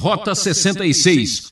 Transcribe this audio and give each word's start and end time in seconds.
Rota 0.00 0.34
66. 0.34 1.48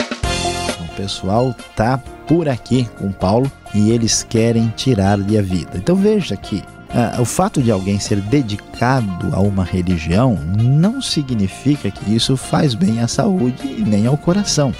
O 0.80 0.96
pessoal 0.96 1.54
tá 1.76 1.98
por 2.26 2.48
aqui 2.48 2.88
com 2.98 3.12
Paulo 3.12 3.52
e 3.74 3.90
eles 3.90 4.22
querem 4.22 4.72
tirar-lhe 4.74 5.36
a 5.36 5.42
vida. 5.42 5.72
Então 5.74 5.94
veja 5.94 6.34
que 6.34 6.64
ah, 6.88 7.20
o 7.20 7.26
fato 7.26 7.62
de 7.62 7.70
alguém 7.70 8.00
ser 8.00 8.22
dedicado 8.22 9.36
a 9.36 9.40
uma 9.40 9.64
religião 9.64 10.38
não 10.56 11.02
significa 11.02 11.90
que 11.90 12.14
isso 12.14 12.38
faz 12.38 12.74
bem 12.74 13.00
à 13.00 13.06
saúde 13.06 13.68
e 13.68 13.82
nem 13.82 14.06
ao 14.06 14.16
coração. 14.16 14.72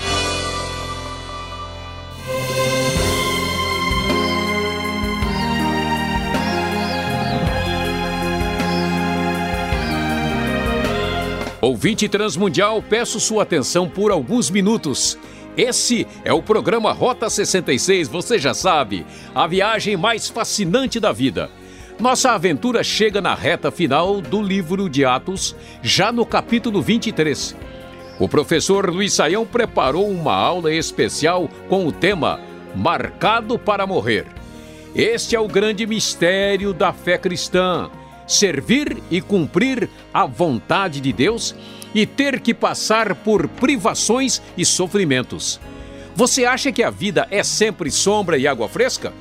Ouvinte 11.69 12.09
Transmundial, 12.09 12.82
peço 12.82 13.21
sua 13.21 13.43
atenção 13.43 13.87
por 13.87 14.11
alguns 14.11 14.48
minutos. 14.48 15.19
Esse 15.55 16.06
é 16.24 16.33
o 16.33 16.43
programa 16.43 16.93
Rota 16.93 17.29
66, 17.29 18.09
você 18.09 18.38
já 18.38 18.55
sabe, 18.55 19.05
a 19.34 19.47
viagem 19.47 19.95
mais 19.95 20.30
fascinante 20.30 20.98
da 20.98 21.12
vida. 21.12 21.51
Nossa 22.01 22.33
aventura 22.33 22.83
chega 22.83 23.20
na 23.20 23.34
reta 23.34 23.70
final 23.70 24.23
do 24.23 24.41
livro 24.41 24.88
de 24.88 25.05
Atos, 25.05 25.55
já 25.83 26.10
no 26.10 26.24
capítulo 26.24 26.80
23. 26.80 27.55
O 28.19 28.27
professor 28.27 28.88
Luiz 28.88 29.12
Saião 29.12 29.45
preparou 29.45 30.09
uma 30.09 30.32
aula 30.32 30.73
especial 30.73 31.51
com 31.69 31.87
o 31.87 31.93
tema 31.93 32.41
Marcado 32.74 33.59
para 33.59 33.87
Morrer. 33.87 34.24
Este 34.95 35.37
é 35.37 35.41
o 35.41 35.46
grande 35.46 35.87
mistério 35.87 36.73
da 36.73 36.95
fé 36.95 37.19
cristã 37.19 37.91
servir 38.28 39.02
e 39.10 39.20
cumprir 39.20 39.88
a 40.12 40.27
vontade 40.27 41.00
de 41.00 41.12
Deus 41.12 41.55
e 41.95 42.06
ter 42.06 42.41
que 42.41 42.52
passar 42.52 43.14
por 43.14 43.48
privações 43.48 44.42
e 44.56 44.64
sofrimentos. 44.64 45.59
Você 46.14 46.45
acha 46.45 46.70
que 46.70 46.82
a 46.82 46.91
vida 46.91 47.27
é 47.30 47.42
sempre 47.42 47.90
sombra 47.90 48.37
e 48.37 48.46
água 48.46 48.68
fresca? 48.68 49.12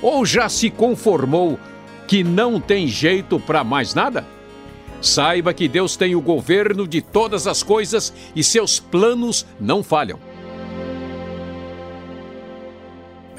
Ou 0.00 0.24
já 0.24 0.48
se 0.48 0.70
conformou 0.70 1.58
que 2.06 2.22
não 2.22 2.60
tem 2.60 2.86
jeito 2.86 3.40
para 3.40 3.64
mais 3.64 3.94
nada? 3.94 4.24
Saiba 5.00 5.52
que 5.52 5.68
Deus 5.68 5.96
tem 5.96 6.14
o 6.14 6.20
governo 6.20 6.86
de 6.86 7.02
todas 7.02 7.46
as 7.46 7.62
coisas 7.62 8.12
e 8.36 8.44
seus 8.44 8.78
planos 8.78 9.44
não 9.60 9.82
falham. 9.82 10.18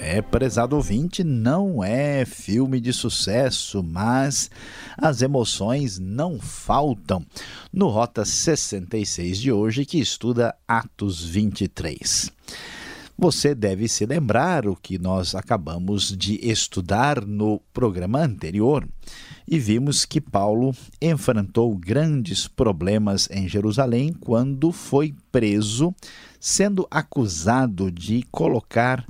É, 0.08 0.22
prezado 0.22 0.75
ouvinte, 0.75 1.23
não 1.23 1.84
é 1.84 2.25
filme 2.25 2.80
de 2.80 2.94
sucesso, 2.94 3.81
mas 3.81 4.52
as 4.95 5.23
emoções 5.23 5.97
não 5.97 6.39
faltam 6.39 7.25
no 7.73 7.88
Rota 7.88 8.23
66 8.23 9.39
de 9.39 9.52
hoje, 9.52 9.84
que 9.84 10.00
estuda 10.00 10.53
Atos 10.67 11.25
23. 11.25 12.31
Você 13.17 13.56
deve 13.56 13.88
se 13.88 14.06
lembrar 14.06 14.67
o 14.67 14.75
que 14.75 15.00
nós 15.00 15.34
acabamos 15.34 16.16
de 16.16 16.36
estudar 16.47 17.25
no 17.25 17.59
programa 17.73 18.19
anterior 18.19 18.88
e 19.47 19.58
vimos 19.58 20.06
que 20.06 20.22
Paulo 20.22 20.75
enfrentou 21.02 21.75
grandes 21.75 22.47
problemas 22.47 23.28
em 23.31 23.50
Jerusalém 23.50 24.14
quando 24.14 24.72
foi 24.72 25.16
preso, 25.31 25.95
sendo 26.40 26.88
acusado 26.92 27.90
de 27.90 28.22
colocar 28.30 29.03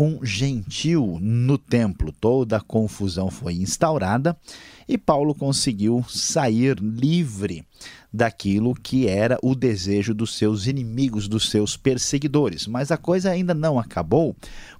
um 0.00 0.24
gentil 0.24 1.18
no 1.20 1.58
templo. 1.58 2.10
Toda 2.10 2.56
a 2.56 2.60
confusão 2.60 3.30
foi 3.30 3.54
instaurada 3.54 4.36
e 4.88 4.96
Paulo 4.96 5.34
conseguiu 5.34 6.02
sair 6.08 6.78
livre 6.80 7.64
daquilo 8.12 8.74
que 8.74 9.06
era 9.06 9.38
o 9.42 9.54
desejo 9.54 10.14
dos 10.14 10.36
seus 10.36 10.66
inimigos, 10.66 11.28
dos 11.28 11.50
seus 11.50 11.76
perseguidores. 11.76 12.66
Mas 12.66 12.90
a 12.90 12.96
coisa 12.96 13.30
ainda 13.30 13.54
não 13.54 13.78
acabou, 13.78 14.34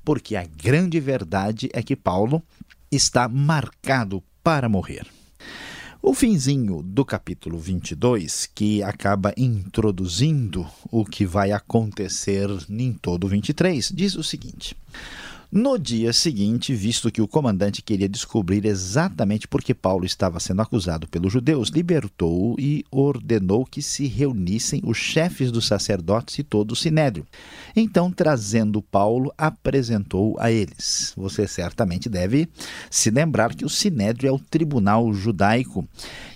porque 0.04 0.34
a 0.34 0.44
grande 0.44 0.98
verdade 0.98 1.68
é 1.72 1.82
que 1.82 1.94
Paulo 1.94 2.42
está 2.90 3.28
marcado 3.28 4.22
para 4.42 4.68
morrer. 4.68 5.06
O 6.02 6.14
finzinho 6.14 6.82
do 6.82 7.04
capítulo 7.04 7.58
22, 7.58 8.46
que 8.54 8.82
acaba 8.82 9.34
introduzindo 9.36 10.66
o 10.90 11.04
que 11.04 11.26
vai 11.26 11.52
acontecer 11.52 12.48
em 12.70 12.94
todo 12.94 13.24
o 13.24 13.28
23, 13.28 13.92
diz 13.94 14.14
o 14.14 14.22
seguinte: 14.22 14.74
no 15.52 15.76
dia 15.76 16.12
seguinte, 16.12 16.72
visto 16.72 17.10
que 17.10 17.20
o 17.20 17.26
comandante 17.26 17.82
queria 17.82 18.08
descobrir 18.08 18.64
exatamente 18.64 19.48
por 19.48 19.62
que 19.62 19.74
Paulo 19.74 20.04
estava 20.04 20.38
sendo 20.38 20.62
acusado 20.62 21.08
pelos 21.08 21.32
judeus, 21.32 21.70
libertou-o 21.70 22.54
e 22.56 22.84
ordenou 22.88 23.66
que 23.66 23.82
se 23.82 24.06
reunissem 24.06 24.80
os 24.84 24.96
chefes 24.96 25.50
dos 25.50 25.66
sacerdotes 25.66 26.38
e 26.38 26.44
todo 26.44 26.70
o 26.70 26.76
sinédrio. 26.76 27.26
Então, 27.74 28.12
trazendo 28.12 28.80
Paulo, 28.80 29.32
apresentou 29.36 30.36
a 30.38 30.52
eles. 30.52 31.12
Você 31.16 31.48
certamente 31.48 32.08
deve 32.08 32.48
se 32.88 33.10
lembrar 33.10 33.54
que 33.54 33.64
o 33.64 33.68
sinédrio 33.68 34.28
é 34.28 34.32
o 34.32 34.38
tribunal 34.38 35.12
judaico 35.12 35.84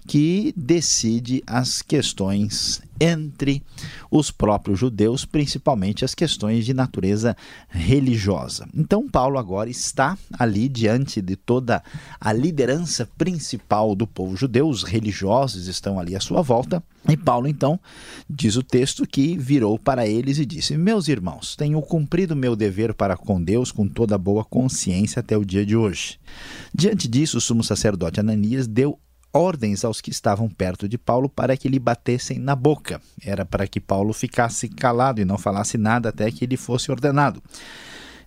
que 0.06 0.52
decide 0.56 1.42
as 1.46 1.80
questões 1.82 2.82
entre 3.00 3.62
os 4.10 4.30
próprios 4.30 4.78
judeus, 4.78 5.24
principalmente 5.24 6.04
as 6.04 6.14
questões 6.14 6.64
de 6.64 6.72
natureza 6.72 7.36
religiosa. 7.68 8.68
Então, 8.74 9.08
Paulo 9.08 9.38
agora 9.38 9.68
está 9.68 10.16
ali 10.38 10.68
diante 10.68 11.20
de 11.20 11.36
toda 11.36 11.82
a 12.20 12.32
liderança 12.32 13.08
principal 13.18 13.94
do 13.94 14.06
povo 14.06 14.36
judeu, 14.36 14.68
os 14.68 14.84
religiosos 14.84 15.66
estão 15.66 15.98
ali 15.98 16.14
à 16.14 16.20
sua 16.20 16.42
volta. 16.42 16.82
E 17.08 17.16
Paulo, 17.16 17.46
então, 17.46 17.78
diz 18.30 18.56
o 18.56 18.62
texto 18.62 19.06
que 19.06 19.36
virou 19.36 19.78
para 19.78 20.06
eles 20.06 20.38
e 20.38 20.46
disse: 20.46 20.76
Meus 20.76 21.06
irmãos, 21.06 21.54
tenho 21.54 21.80
cumprido 21.82 22.34
meu 22.34 22.56
dever 22.56 22.94
para 22.94 23.14
com 23.14 23.42
Deus 23.42 23.70
com 23.70 23.86
toda 23.86 24.16
boa 24.16 24.42
consciência 24.42 25.20
até 25.20 25.36
o 25.36 25.44
dia 25.44 25.66
de 25.66 25.76
hoje. 25.76 26.18
Diante 26.74 27.06
disso, 27.06 27.36
o 27.36 27.40
sumo 27.42 27.62
sacerdote 27.62 28.20
Ananias 28.20 28.66
deu 28.66 28.98
ordens 29.34 29.84
aos 29.84 30.00
que 30.00 30.10
estavam 30.10 30.48
perto 30.48 30.88
de 30.88 30.96
Paulo 30.96 31.28
para 31.28 31.56
que 31.56 31.68
lhe 31.68 31.78
batessem 31.78 32.38
na 32.38 32.54
boca. 32.54 33.00
Era 33.20 33.44
para 33.44 33.66
que 33.66 33.80
Paulo 33.80 34.12
ficasse 34.12 34.68
calado 34.68 35.20
e 35.20 35.24
não 35.24 35.36
falasse 35.36 35.76
nada 35.76 36.10
até 36.10 36.30
que 36.30 36.44
ele 36.44 36.56
fosse 36.56 36.90
ordenado. 36.90 37.42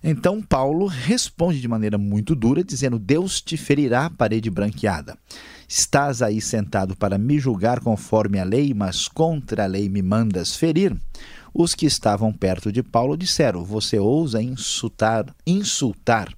Então 0.04 0.40
Paulo 0.40 0.86
responde 0.86 1.60
de 1.60 1.66
maneira 1.66 1.98
muito 1.98 2.34
dura, 2.34 2.62
dizendo: 2.62 2.98
Deus 2.98 3.40
te 3.40 3.56
ferirá, 3.56 4.10
parede 4.10 4.50
branqueada. 4.50 5.16
Estás 5.66 6.22
aí 6.22 6.40
sentado 6.40 6.96
para 6.96 7.18
me 7.18 7.38
julgar 7.38 7.80
conforme 7.80 8.38
a 8.38 8.44
lei, 8.44 8.72
mas 8.72 9.08
contra 9.08 9.64
a 9.64 9.66
lei 9.66 9.88
me 9.88 10.02
mandas 10.02 10.54
ferir. 10.54 10.96
Os 11.52 11.74
que 11.74 11.86
estavam 11.86 12.32
perto 12.32 12.70
de 12.70 12.82
Paulo 12.82 13.16
disseram: 13.16 13.64
Você 13.64 13.98
ousa 13.98 14.40
insultar, 14.40 15.26
insultar 15.46 16.28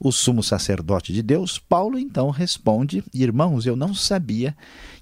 o 0.00 0.12
sumo 0.12 0.42
sacerdote 0.42 1.12
de 1.12 1.22
Deus, 1.22 1.58
Paulo 1.58 1.98
então 1.98 2.30
responde: 2.30 3.02
Irmãos, 3.12 3.66
eu 3.66 3.74
não 3.74 3.94
sabia 3.94 4.56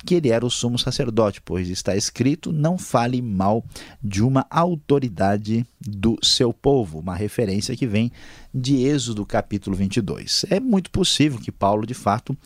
que 0.05 0.15
ele 0.15 0.31
era 0.31 0.47
o 0.47 0.51
sumo 0.51 0.79
sacerdote, 0.79 1.41
pois 1.41 1.69
está 1.69 1.95
escrito: 1.97 2.53
Não 2.53 2.79
fale 2.79 3.21
mal 3.21 3.65
de 4.03 4.23
uma 4.23 4.47
autoridade 4.49 5.67
do 5.81 6.19
seu 6.23 6.53
povo, 6.53 6.99
uma 6.99 7.15
referência 7.15 7.77
que 7.77 7.87
vem 7.87 8.11
de 8.55 8.77
Êxodo 8.77 9.27
capítulo 9.27 9.77
22. 9.77 10.47
É 10.49 10.59
muito 10.59 10.91
possível 10.91 11.39
que 11.39 11.53
Paulo, 11.53 11.87
de 11.87 11.95
fato, 11.95 12.37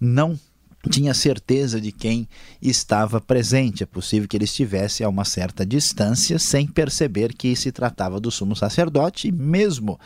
não 0.00 0.38
tinha 0.90 1.12
certeza 1.12 1.80
de 1.80 1.90
quem 1.90 2.28
estava 2.62 3.20
presente. 3.20 3.82
É 3.82 3.86
possível 3.86 4.28
que 4.28 4.36
ele 4.36 4.44
estivesse 4.44 5.02
a 5.02 5.08
uma 5.08 5.24
certa 5.24 5.66
distância 5.66 6.38
sem 6.38 6.66
perceber 6.66 7.34
que 7.34 7.54
se 7.56 7.72
tratava 7.72 8.20
do 8.20 8.30
sumo 8.30 8.54
sacerdote, 8.54 9.28
e 9.28 9.32
mesmo 9.32 9.98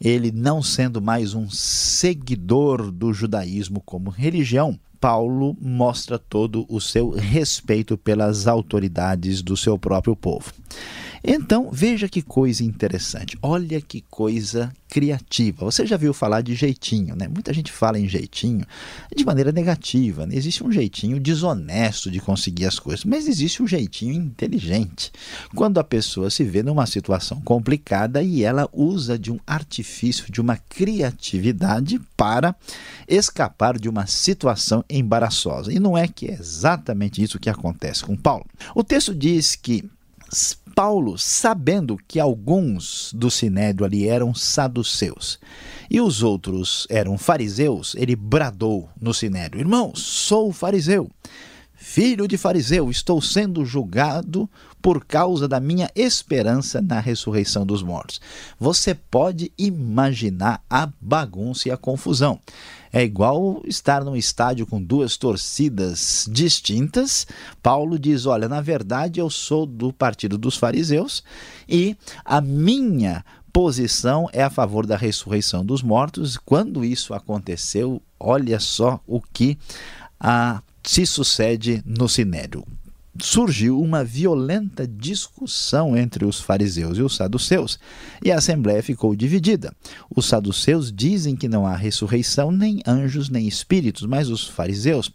ele 0.00 0.32
não 0.32 0.62
sendo 0.62 1.00
mais 1.00 1.34
um 1.34 1.48
seguidor 1.48 2.90
do 2.90 3.12
judaísmo 3.12 3.80
como 3.80 4.10
religião, 4.10 4.78
Paulo 5.06 5.56
mostra 5.60 6.18
todo 6.18 6.66
o 6.68 6.80
seu 6.80 7.10
respeito 7.10 7.96
pelas 7.96 8.48
autoridades 8.48 9.40
do 9.40 9.56
seu 9.56 9.78
próprio 9.78 10.16
povo. 10.16 10.52
Então, 11.22 11.70
veja 11.72 12.08
que 12.08 12.20
coisa 12.20 12.64
interessante. 12.64 13.38
Olha 13.40 13.80
que 13.80 14.00
coisa 14.00 14.72
criativa. 14.88 15.64
Você 15.64 15.84
já 15.84 15.96
viu 15.96 16.14
falar 16.14 16.40
de 16.40 16.54
jeitinho, 16.54 17.16
né? 17.16 17.28
Muita 17.28 17.52
gente 17.52 17.72
fala 17.72 17.98
em 17.98 18.08
jeitinho 18.08 18.64
de 19.14 19.24
maneira 19.24 19.50
negativa. 19.50 20.24
Né? 20.24 20.36
Existe 20.36 20.64
um 20.64 20.70
jeitinho 20.70 21.18
desonesto 21.20 22.10
de 22.10 22.20
conseguir 22.20 22.66
as 22.66 22.78
coisas, 22.78 23.04
mas 23.04 23.26
existe 23.26 23.62
um 23.62 23.66
jeitinho 23.66 24.14
inteligente. 24.14 25.10
Quando 25.54 25.78
a 25.78 25.84
pessoa 25.84 26.30
se 26.30 26.44
vê 26.44 26.62
numa 26.62 26.86
situação 26.86 27.40
complicada 27.40 28.22
e 28.22 28.44
ela 28.44 28.68
usa 28.72 29.18
de 29.18 29.32
um 29.32 29.40
artifício, 29.46 30.30
de 30.30 30.40
uma 30.40 30.56
criatividade 30.56 32.00
para 32.16 32.54
escapar 33.08 33.78
de 33.78 33.88
uma 33.88 34.06
situação 34.06 34.84
embaraçosa. 34.96 35.72
E 35.72 35.78
não 35.78 35.96
é 35.96 36.08
que 36.08 36.26
é 36.26 36.32
exatamente 36.32 37.22
isso 37.22 37.38
que 37.38 37.50
acontece 37.50 38.04
com 38.04 38.16
Paulo. 38.16 38.46
O 38.74 38.82
texto 38.82 39.14
diz 39.14 39.54
que 39.54 39.88
Paulo, 40.74 41.16
sabendo 41.16 41.96
que 42.06 42.20
alguns 42.20 43.12
do 43.14 43.30
sinédrio 43.30 43.86
ali 43.86 44.08
eram 44.08 44.34
saduceus 44.34 45.38
e 45.90 46.00
os 46.00 46.22
outros 46.22 46.86
eram 46.90 47.16
fariseus, 47.16 47.94
ele 47.96 48.14
bradou 48.14 48.88
no 49.00 49.14
sinédrio: 49.14 49.60
Irmãos, 49.60 50.02
sou 50.02 50.52
fariseu. 50.52 51.10
Filho 51.78 52.26
de 52.26 52.36
fariseu, 52.36 52.90
estou 52.90 53.22
sendo 53.22 53.64
julgado 53.64 54.50
por 54.82 55.04
causa 55.04 55.46
da 55.46 55.60
minha 55.60 55.88
esperança 55.94 56.82
na 56.82 57.00
ressurreição 57.00 57.64
dos 57.64 57.82
mortos. 57.82 58.20
Você 58.58 58.94
pode 58.94 59.52
imaginar 59.56 60.62
a 60.68 60.88
bagunça 61.00 61.68
e 61.68 61.72
a 61.72 61.76
confusão. 61.76 62.40
É 62.92 63.02
igual 63.02 63.62
estar 63.66 64.04
num 64.04 64.16
estádio 64.16 64.66
com 64.66 64.82
duas 64.82 65.16
torcidas 65.16 66.28
distintas. 66.30 67.26
Paulo 67.62 67.98
diz: 67.98 68.26
Olha, 68.26 68.48
na 68.48 68.60
verdade 68.60 69.20
eu 69.20 69.28
sou 69.30 69.66
do 69.66 69.92
partido 69.92 70.38
dos 70.38 70.56
fariseus 70.56 71.22
e 71.68 71.96
a 72.24 72.40
minha 72.40 73.24
posição 73.52 74.28
é 74.32 74.42
a 74.42 74.50
favor 74.50 74.86
da 74.86 74.96
ressurreição 74.96 75.64
dos 75.64 75.82
mortos. 75.82 76.36
Quando 76.36 76.84
isso 76.84 77.14
aconteceu, 77.14 78.02
olha 78.20 78.60
só 78.60 79.00
o 79.06 79.20
que 79.20 79.58
a 80.20 80.62
se 80.82 81.04
sucede 81.04 81.82
no 81.84 82.08
Sinédrio. 82.08 82.64
Surgiu 83.20 83.80
uma 83.80 84.04
violenta 84.04 84.86
discussão 84.86 85.96
entre 85.96 86.24
os 86.24 86.40
fariseus 86.40 86.98
e 86.98 87.02
os 87.02 87.16
saduceus, 87.16 87.78
e 88.22 88.30
a 88.30 88.38
assembleia 88.38 88.82
ficou 88.82 89.14
dividida. 89.14 89.74
Os 90.14 90.26
saduceus 90.26 90.92
dizem 90.92 91.36
que 91.36 91.48
não 91.48 91.66
há 91.66 91.74
ressurreição, 91.76 92.50
nem 92.50 92.82
anjos, 92.86 93.28
nem 93.28 93.46
espíritos, 93.46 94.06
mas 94.06 94.28
os 94.28 94.46
fariseus 94.46 95.10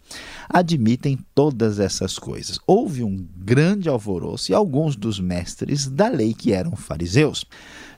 admitem 0.50 1.18
todas 1.36 1.80
essas 1.80 2.18
coisas. 2.18 2.60
Houve 2.66 3.04
um 3.04 3.28
grande 3.38 3.90
alvoroço 3.90 4.52
e 4.52 4.56
alguns 4.56 4.96
dos 4.96 5.20
mestres 5.20 5.88
da 5.88 6.08
lei, 6.08 6.34
que 6.34 6.54
eram 6.54 6.76
fariseus, 6.76 7.46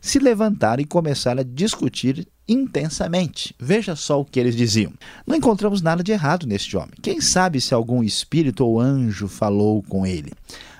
se 0.01 0.19
levantaram 0.19 0.81
e 0.81 0.85
começaram 0.85 1.41
a 1.41 1.44
discutir 1.44 2.27
intensamente. 2.48 3.56
Veja 3.60 3.95
só 3.95 4.19
o 4.19 4.25
que 4.25 4.40
eles 4.40 4.56
diziam. 4.56 4.94
Não 5.25 5.36
encontramos 5.36 5.81
nada 5.81 6.04
de 6.04 6.12
errado 6.12 6.45
neste 6.45 6.75
homem. 6.75 6.94
Quem 7.01 7.22
sabe 7.22 7.62
se 7.62 7.74
algum 7.74 8.04
espírito 8.04 8.66
ou 8.66 8.80
anjo 8.80 9.28
falou 9.28 9.81
com 9.84 10.06
ele? 10.06 10.31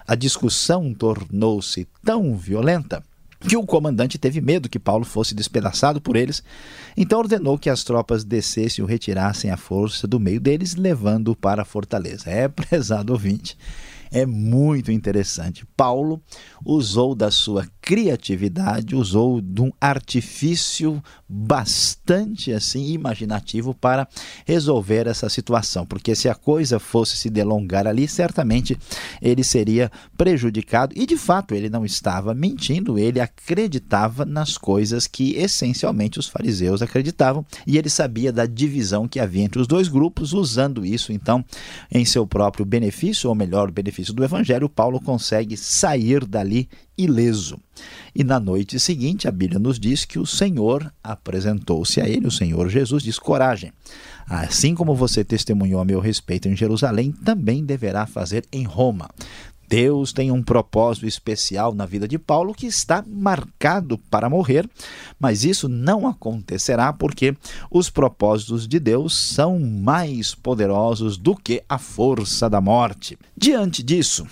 A 0.06 0.16
discussão 0.16 0.94
tornou-se 0.94 1.88
tão 2.04 2.36
violenta 2.36 3.04
que 3.48 3.58
o 3.58 3.66
comandante 3.66 4.18
teve 4.18 4.40
medo 4.40 4.70
que 4.70 4.80
Paulo 4.80 5.04
fosse 5.04 5.36
despedaçado 5.36 6.00
por 6.00 6.16
eles, 6.16 6.44
então 6.96 7.20
ordenou 7.20 7.58
que 7.58 7.70
as 7.70 7.84
tropas 7.84 8.24
descessem 8.24 8.84
e 8.84 8.88
retirassem 8.88 9.52
à 9.52 9.58
força 9.58 10.08
do 10.08 10.20
meio 10.20 10.40
deles, 10.40 10.76
levando-o 10.76 11.36
para 11.36 11.62
a 11.62 11.66
fortaleza. 11.66 12.30
É, 12.30 12.48
prezado 12.48 13.12
ouvinte, 13.12 13.58
é 14.14 14.28
muito 14.28 14.92
interessante. 14.92 15.66
Paulo 15.76 16.22
usou 16.64 17.16
da 17.16 17.32
sua 17.32 17.68
criatividade, 17.82 18.96
usou 18.96 19.42
de 19.42 19.62
um 19.62 19.72
artifício 19.82 21.04
bastante 21.28 22.54
assim 22.54 22.92
imaginativo 22.92 23.74
para 23.74 24.08
resolver 24.46 25.08
essa 25.08 25.28
situação, 25.28 25.84
porque 25.86 26.14
se 26.16 26.30
a 26.30 26.36
coisa 26.36 26.80
fosse 26.80 27.18
se 27.18 27.30
delongar 27.30 27.88
ali, 27.88 28.08
certamente 28.08 28.78
ele 29.20 29.44
seria 29.44 29.92
prejudicado. 30.16 30.94
E 30.96 31.08
de 31.08 31.18
fato 31.18 31.56
ele 31.56 31.70
não 31.70 31.84
estava 31.84 32.36
mentindo, 32.36 33.00
ele 33.00 33.20
acreditava 33.20 34.24
nas 34.24 34.58
coisas 34.58 35.08
que 35.08 35.34
essencialmente 35.36 36.20
os 36.20 36.28
fariseus 36.28 36.84
acreditavam. 36.84 37.44
E 37.66 37.80
ele 37.80 37.90
sabia 37.90 38.32
da 38.32 38.46
divisão 38.46 39.08
que 39.08 39.20
havia 39.20 39.44
entre 39.44 39.60
os 39.60 39.68
dois 39.68 39.88
grupos, 39.88 40.34
usando 40.34 40.86
isso 40.86 41.12
então 41.12 41.44
em 41.92 42.06
seu 42.06 42.28
próprio 42.28 42.64
benefício, 42.64 43.28
ou 43.28 43.36
melhor, 43.36 43.72
benefício 43.72 44.03
do 44.12 44.24
evangelho, 44.24 44.68
Paulo 44.68 45.00
consegue 45.00 45.56
sair 45.56 46.26
dali 46.26 46.68
ileso. 46.98 47.60
E 48.14 48.24
na 48.24 48.40
noite 48.40 48.80
seguinte, 48.80 49.28
a 49.28 49.32
Bíblia 49.32 49.60
nos 49.60 49.80
diz 49.80 50.06
que 50.06 50.20
o 50.20 50.26
Senhor 50.26 50.92
apresentou-se 51.04 52.02
a 52.02 52.08
ele, 52.10 52.28
o 52.28 52.32
Senhor 52.32 52.70
Jesus 52.70 53.04
diz: 53.04 53.18
coragem. 53.20 53.72
Assim 54.26 54.74
como 54.74 54.96
você 54.96 55.24
testemunhou 55.24 55.82
a 55.82 55.86
meu 55.86 56.00
respeito 56.00 56.48
em 56.48 56.56
Jerusalém, 56.56 57.12
também 57.12 57.64
deverá 57.64 58.06
fazer 58.06 58.46
em 58.52 58.64
Roma. 58.64 59.10
Deus 59.74 60.14
tem 60.14 60.30
um 60.30 60.44
propósito 60.44 61.08
especial 61.08 61.74
na 61.74 61.88
vida 61.88 62.08
de 62.08 62.20
Paulo 62.20 62.54
que 62.54 62.68
está 62.68 63.04
marcado 63.08 63.98
para 63.98 64.30
morrer, 64.30 64.70
mas 65.20 65.44
isso 65.44 65.68
não 65.68 66.08
acontecerá 66.08 66.94
porque 66.94 67.36
os 67.72 67.90
propósitos 67.90 68.68
de 68.68 68.80
Deus 68.80 69.16
são 69.16 69.60
mais 69.60 70.36
poderosos 70.36 71.18
do 71.18 71.36
que 71.36 71.64
a 71.68 71.80
força 71.80 72.48
da 72.48 72.62
morte. 72.62 73.18
Diante 73.36 73.82
disso, 73.82 74.28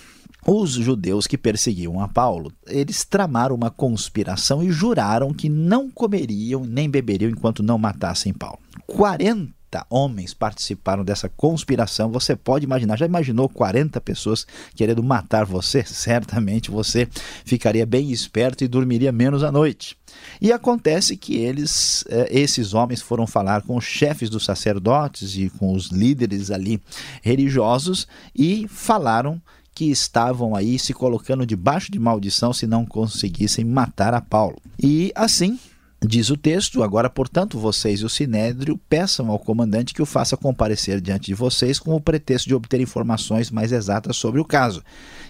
os 0.45 0.73
judeus 0.73 1.25
que 1.25 1.39
perseguiam 1.39 1.99
a 1.99 2.07
Paulo, 2.07 2.53
eles 2.67 3.03
tramaram 3.03 3.55
uma 3.55 3.71
conspiração 3.71 4.61
e 4.61 4.71
juraram 4.71 5.33
que 5.33 5.49
não 5.49 5.89
comeriam 5.89 6.63
nem 6.65 6.87
beberiam 6.87 7.31
enquanto 7.31 7.63
não 7.63 7.79
matassem 7.79 8.31
Paulo. 8.31 8.59
40 8.85 9.60
homens 9.89 10.33
participaram 10.33 11.03
dessa 11.03 11.29
conspiração. 11.29 12.11
Você 12.11 12.35
pode 12.35 12.65
imaginar, 12.65 12.97
já 12.97 13.05
imaginou 13.05 13.47
40 13.47 13.99
pessoas 14.01 14.45
querendo 14.75 15.03
matar 15.03 15.45
você? 15.45 15.83
Certamente 15.87 16.71
você 16.71 17.07
ficaria 17.45 17.85
bem 17.85 18.11
esperto 18.11 18.63
e 18.63 18.67
dormiria 18.67 19.11
menos 19.11 19.43
à 19.43 19.51
noite. 19.51 19.97
E 20.41 20.51
acontece 20.51 21.15
que 21.15 21.37
eles, 21.37 22.03
eh, 22.09 22.27
esses 22.31 22.73
homens 22.73 23.01
foram 23.01 23.25
falar 23.25 23.61
com 23.61 23.77
os 23.77 23.85
chefes 23.85 24.29
dos 24.29 24.43
sacerdotes 24.43 25.35
e 25.35 25.49
com 25.49 25.73
os 25.73 25.87
líderes 25.87 26.51
ali 26.51 26.81
religiosos 27.21 28.07
e 28.35 28.67
falaram 28.67 29.41
que 29.73 29.85
estavam 29.85 30.55
aí 30.55 30.77
se 30.77 30.93
colocando 30.93 31.45
debaixo 31.45 31.91
de 31.91 31.99
maldição 31.99 32.51
se 32.51 32.67
não 32.67 32.85
conseguissem 32.85 33.63
matar 33.63 34.13
a 34.13 34.21
Paulo. 34.21 34.57
E 34.77 35.11
assim, 35.15 35.57
Diz 36.03 36.31
o 36.31 36.37
texto: 36.37 36.81
Agora, 36.81 37.09
portanto, 37.11 37.59
vocês 37.59 37.99
e 37.99 38.05
o 38.05 38.09
sinédrio 38.09 38.75
peçam 38.89 39.29
ao 39.29 39.37
comandante 39.37 39.93
que 39.93 40.01
o 40.01 40.05
faça 40.05 40.35
comparecer 40.35 40.99
diante 40.99 41.27
de 41.27 41.35
vocês 41.35 41.77
com 41.77 41.95
o 41.95 42.01
pretexto 42.01 42.47
de 42.47 42.55
obter 42.55 42.81
informações 42.81 43.51
mais 43.51 43.71
exatas 43.71 44.15
sobre 44.15 44.41
o 44.41 44.45
caso. 44.45 44.83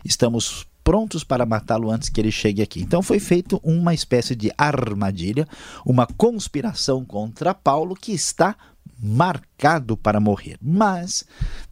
Estamos 0.06 0.65
prontos 0.81 1.25
para 1.25 1.45
matá-lo 1.45 1.91
antes 1.91 2.07
que 2.07 2.21
ele 2.21 2.31
chegue 2.31 2.62
aqui. 2.62 2.81
Então 2.81 3.01
foi 3.01 3.19
feita 3.19 3.59
uma 3.62 3.94
espécie 3.94 4.33
de 4.33 4.50
armadilha, 4.57 5.45
uma 5.85 6.07
conspiração 6.07 7.03
contra 7.03 7.53
Paulo 7.53 7.94
que 7.94 8.13
está 8.13 8.56
marcado 9.01 9.97
para 9.97 10.19
morrer. 10.19 10.57
Mas 10.61 11.25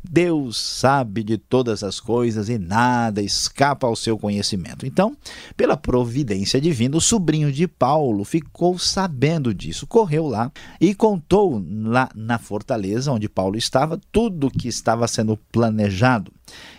Deus 0.03 0.57
sabe 0.57 1.23
de 1.23 1.37
todas 1.37 1.83
as 1.83 1.99
coisas 1.99 2.49
e 2.49 2.57
nada 2.57 3.21
escapa 3.21 3.85
ao 3.85 3.95
seu 3.95 4.17
conhecimento. 4.17 4.85
Então, 4.85 5.15
pela 5.55 5.77
providência 5.77 6.59
divina, 6.59 6.97
o 6.97 7.01
sobrinho 7.01 7.51
de 7.51 7.67
Paulo 7.67 8.23
ficou 8.23 8.79
sabendo 8.79 9.53
disso, 9.53 9.85
correu 9.85 10.27
lá 10.27 10.51
e 10.81 10.95
contou 10.95 11.63
lá 11.83 12.09
na 12.15 12.39
fortaleza 12.39 13.11
onde 13.11 13.29
Paulo 13.29 13.57
estava 13.57 13.99
tudo 14.11 14.47
o 14.47 14.51
que 14.51 14.67
estava 14.67 15.07
sendo 15.07 15.37
planejado. 15.51 16.31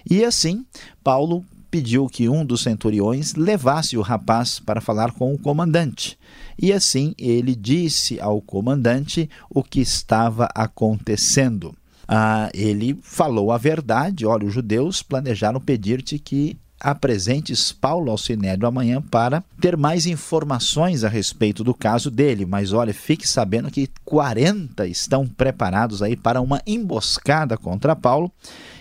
E 0.09 0.25
assim, 0.25 0.67
Paulo 1.05 1.45
pediu 1.71 2.07
que 2.07 2.29
um 2.29 2.45
dos 2.45 2.63
centuriões 2.63 3.35
levasse 3.35 3.97
o 3.97 4.03
rapaz 4.03 4.59
para 4.59 4.81
falar 4.81 5.13
com 5.13 5.33
o 5.33 5.39
comandante. 5.39 6.19
E 6.59 6.73
assim 6.73 7.15
ele 7.19 7.55
disse 7.55 8.21
ao 8.21 8.41
comandante 8.41 9.29
o 9.49 9.63
que 9.63 9.81
estava 9.81 10.49
acontecendo. 10.55 11.75
Ah, 12.07 12.51
ele 12.53 12.99
falou 13.03 13.53
a 13.53 13.59
verdade: 13.59 14.27
olha, 14.27 14.47
os 14.47 14.53
judeus 14.53 15.03
planejaram 15.03 15.61
pedir-te 15.61 16.19
que 16.19 16.59
apresentes 16.81 17.71
Paulo 17.73 18.11
ao 18.11 18.17
Sinédrio 18.17 18.67
amanhã 18.67 19.03
para 19.03 19.45
ter 19.61 19.77
mais 19.77 20.07
informações 20.07 21.05
a 21.05 21.09
respeito 21.09 21.63
do 21.63 21.75
caso 21.75 22.11
dele. 22.11 22.47
Mas 22.47 22.73
olha, 22.73 22.95
fique 22.95 23.29
sabendo 23.29 23.71
que 23.71 23.89
40 24.05 24.87
estão 24.87 25.27
preparados 25.27 26.03
aí 26.03 26.17
para 26.17 26.41
uma 26.41 26.63
emboscada 26.67 27.57
contra 27.59 27.95
Paulo 27.95 28.33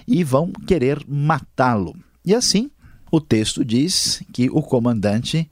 e 0.07 0.23
vão 0.23 0.51
querer 0.65 1.03
matá-lo. 1.07 1.95
E 2.25 2.33
assim, 2.33 2.71
o 3.11 3.19
texto 3.19 3.63
diz 3.63 4.21
que 4.31 4.49
o 4.49 4.61
comandante 4.61 5.49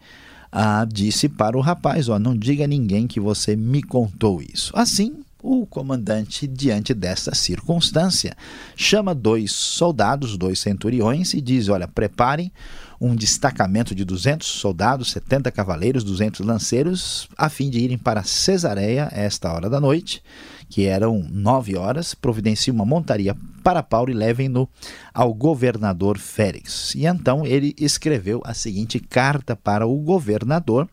ah, 0.52 0.86
disse 0.86 1.28
para 1.28 1.58
o 1.58 1.62
rapaz: 1.62 2.10
ó, 2.10 2.20
não 2.20 2.36
diga 2.36 2.64
a 2.64 2.68
ninguém 2.68 3.08
que 3.08 3.20
você 3.20 3.56
me 3.56 3.82
contou 3.82 4.42
isso. 4.42 4.72
Assim, 4.76 5.24
o 5.42 5.66
comandante, 5.66 6.48
diante 6.48 6.94
desta 6.94 7.34
circunstância, 7.36 8.36
chama 8.76 9.14
dois 9.14 9.52
soldados, 9.52 10.38
dois 10.38 10.60
centuriões, 10.60 11.34
e 11.34 11.42
diz: 11.42 11.70
Olha, 11.70 11.88
preparem 11.88 12.52
um 13.00 13.16
destacamento 13.16 13.94
de 13.94 14.04
200 14.04 14.48
soldados, 14.48 15.12
70 15.12 15.52
cavaleiros, 15.52 16.04
200 16.04 16.46
lanceiros, 16.46 17.30
a 17.38 17.48
fim 17.48 17.70
de 17.70 17.80
irem 17.80 17.98
para 17.98 18.24
Cesareia 18.24 19.08
esta 19.12 19.54
hora 19.54 19.70
da 19.70 19.80
noite 19.80 20.24
que 20.70 20.86
eram 20.86 21.26
nove 21.30 21.76
horas, 21.78 22.14
providencie 22.14 22.72
uma 22.72 22.86
montaria 22.86 23.36
para 23.64 23.84
Paulo 23.84 24.12
e 24.12 24.14
levem-no 24.14 24.68
ao 25.14 25.34
governador 25.34 26.18
Félix. 26.18 26.94
E 26.96 27.06
então 27.06 27.46
ele 27.46 27.76
escreveu 27.78 28.42
a 28.46 28.54
seguinte 28.54 29.00
carta 29.00 29.56
para 29.56 29.86
o 29.86 29.98
governador, 29.98 30.88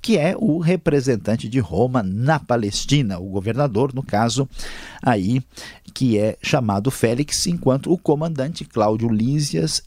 que 0.00 0.16
é 0.16 0.34
o 0.38 0.58
representante 0.58 1.48
de 1.48 1.58
Roma 1.58 2.02
na 2.02 2.38
Palestina, 2.38 3.18
o 3.18 3.28
governador, 3.28 3.92
no 3.94 4.02
caso, 4.02 4.48
aí 5.02 5.42
que 5.92 6.18
é 6.18 6.36
chamado 6.40 6.90
Félix, 6.90 7.46
enquanto 7.48 7.92
o 7.92 7.98
comandante 7.98 8.64
Cláudio 8.64 9.08
Lísias 9.08 9.82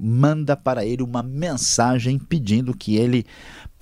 manda 0.00 0.56
para 0.56 0.84
ele 0.84 1.02
uma 1.02 1.22
mensagem 1.22 2.18
pedindo 2.18 2.74
que 2.74 2.96
ele 2.96 3.26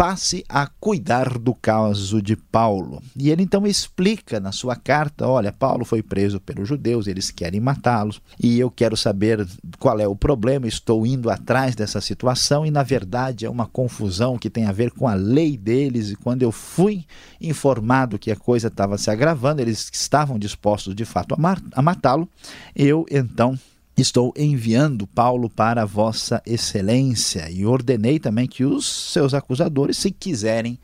passe 0.01 0.43
a 0.49 0.67
cuidar 0.67 1.39
do 1.39 1.55
caso 1.55 2.23
de 2.23 2.35
Paulo. 2.35 3.03
E 3.15 3.29
ele 3.29 3.43
então 3.43 3.67
explica 3.67 4.41
na 4.41 4.51
sua 4.51 4.75
carta: 4.75 5.29
olha, 5.29 5.53
Paulo 5.53 5.85
foi 5.85 6.03
preso 6.03 6.41
pelos 6.41 6.67
judeus, 6.67 7.07
eles 7.07 7.31
querem 7.31 7.61
matá-los, 7.61 8.19
e 8.43 8.59
eu 8.59 8.71
quero 8.71 8.97
saber 8.97 9.47
qual 9.79 10.01
é 10.01 10.09
o 10.09 10.17
problema, 10.17 10.67
estou 10.67 11.07
indo 11.07 11.29
atrás 11.29 11.75
dessa 11.75 12.01
situação, 12.01 12.65
e 12.65 12.71
na 12.71 12.83
verdade 12.83 13.45
é 13.45 13.51
uma 13.51 13.67
confusão 13.67 14.39
que 14.39 14.49
tem 14.49 14.65
a 14.65 14.73
ver 14.73 14.91
com 14.91 15.07
a 15.07 15.13
lei 15.13 15.55
deles. 15.55 16.09
E 16.11 16.17
quando 16.17 16.43
eu 16.43 16.51
fui 16.51 17.05
informado 17.39 18.19
que 18.19 18.31
a 18.31 18.37
coisa 18.37 18.69
estava 18.69 18.97
se 18.97 19.11
agravando, 19.11 19.61
eles 19.61 19.91
estavam 19.93 20.39
dispostos 20.39 20.95
de 20.95 21.05
fato 21.05 21.35
a, 21.35 21.57
a 21.75 21.83
matá-lo, 21.83 22.27
eu 22.75 23.05
então 23.11 23.55
Estou 24.01 24.33
enviando 24.35 25.07
Paulo 25.07 25.51
para 25.51 25.85
Vossa 25.85 26.43
Excelência 26.47 27.51
e 27.51 27.67
ordenei 27.67 28.19
também 28.19 28.49
que 28.49 28.65
os 28.65 29.13
seus 29.13 29.35
acusadores, 29.35 29.99
se 29.99 30.11
quiserem 30.11 30.79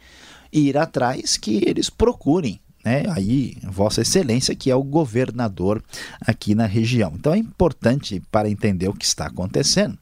ir 0.52 0.76
atrás, 0.76 1.38
que 1.38 1.64
eles 1.66 1.88
procurem 1.88 2.60
né, 2.84 3.04
aí 3.08 3.56
Vossa 3.62 4.02
Excelência, 4.02 4.54
que 4.54 4.70
é 4.70 4.76
o 4.76 4.82
governador 4.82 5.82
aqui 6.20 6.54
na 6.54 6.66
região. 6.66 7.14
Então 7.14 7.32
é 7.32 7.38
importante 7.38 8.22
para 8.30 8.50
entender 8.50 8.88
o 8.88 8.92
que 8.92 9.06
está 9.06 9.26
acontecendo 9.28 9.98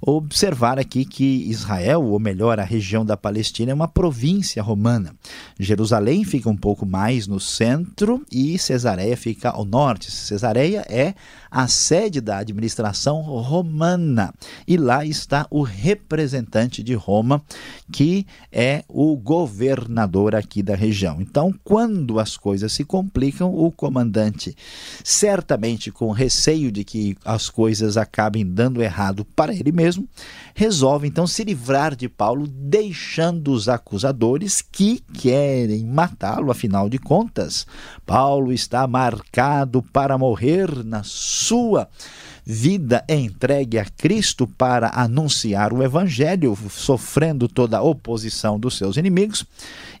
observar 0.00 0.78
aqui 0.78 1.04
que 1.04 1.44
Israel, 1.48 2.02
ou 2.02 2.18
melhor, 2.18 2.58
a 2.58 2.64
região 2.64 3.04
da 3.04 3.16
Palestina, 3.16 3.72
é 3.72 3.74
uma 3.74 3.88
província 3.88 4.62
romana. 4.62 5.14
Jerusalém 5.58 6.24
fica 6.24 6.48
um 6.48 6.56
pouco 6.56 6.86
mais 6.86 7.26
no 7.26 7.38
centro 7.38 8.24
e 8.30 8.58
Cesareia 8.58 9.16
fica 9.16 9.50
ao 9.50 9.64
norte. 9.64 10.10
Cesareia 10.10 10.84
é 10.88 11.14
a 11.50 11.66
sede 11.66 12.20
da 12.20 12.38
administração 12.38 13.20
romana 13.22 14.32
e 14.66 14.76
lá 14.76 15.04
está 15.04 15.46
o 15.50 15.62
representante 15.62 16.82
de 16.82 16.94
Roma, 16.94 17.42
que 17.92 18.26
é 18.52 18.84
o 18.88 19.16
governador 19.16 20.34
aqui 20.34 20.62
da 20.62 20.74
região. 20.74 21.20
Então, 21.20 21.52
quando 21.64 22.20
as 22.20 22.36
coisas 22.36 22.72
se 22.72 22.84
complicam, 22.84 23.52
o 23.52 23.70
comandante, 23.70 24.56
certamente 25.02 25.90
com 25.90 26.10
receio 26.10 26.70
de 26.70 26.84
que 26.84 27.16
as 27.24 27.48
coisas 27.48 27.96
acabem 27.96 28.46
dando 28.46 28.82
errado 28.82 29.24
para 29.24 29.54
ele 29.54 29.72
mesmo, 29.72 29.89
mesmo, 29.90 30.08
resolve 30.54 31.08
então 31.08 31.26
se 31.26 31.42
livrar 31.42 31.96
de 31.96 32.08
Paulo, 32.08 32.46
deixando 32.46 33.52
os 33.52 33.68
acusadores 33.68 34.62
que 34.62 35.02
querem 35.14 35.84
matá-lo, 35.84 36.50
afinal 36.50 36.88
de 36.88 36.98
contas. 36.98 37.66
Paulo 38.06 38.52
está 38.52 38.86
marcado 38.86 39.82
para 39.82 40.16
morrer 40.16 40.84
na 40.84 41.02
sua 41.02 41.88
vida 42.44 43.04
entregue 43.08 43.78
a 43.78 43.84
Cristo 43.84 44.46
para 44.46 44.90
anunciar 44.94 45.72
o 45.72 45.82
Evangelho, 45.82 46.56
sofrendo 46.70 47.46
toda 47.48 47.78
a 47.78 47.82
oposição 47.82 48.58
dos 48.58 48.76
seus 48.76 48.96
inimigos, 48.96 49.44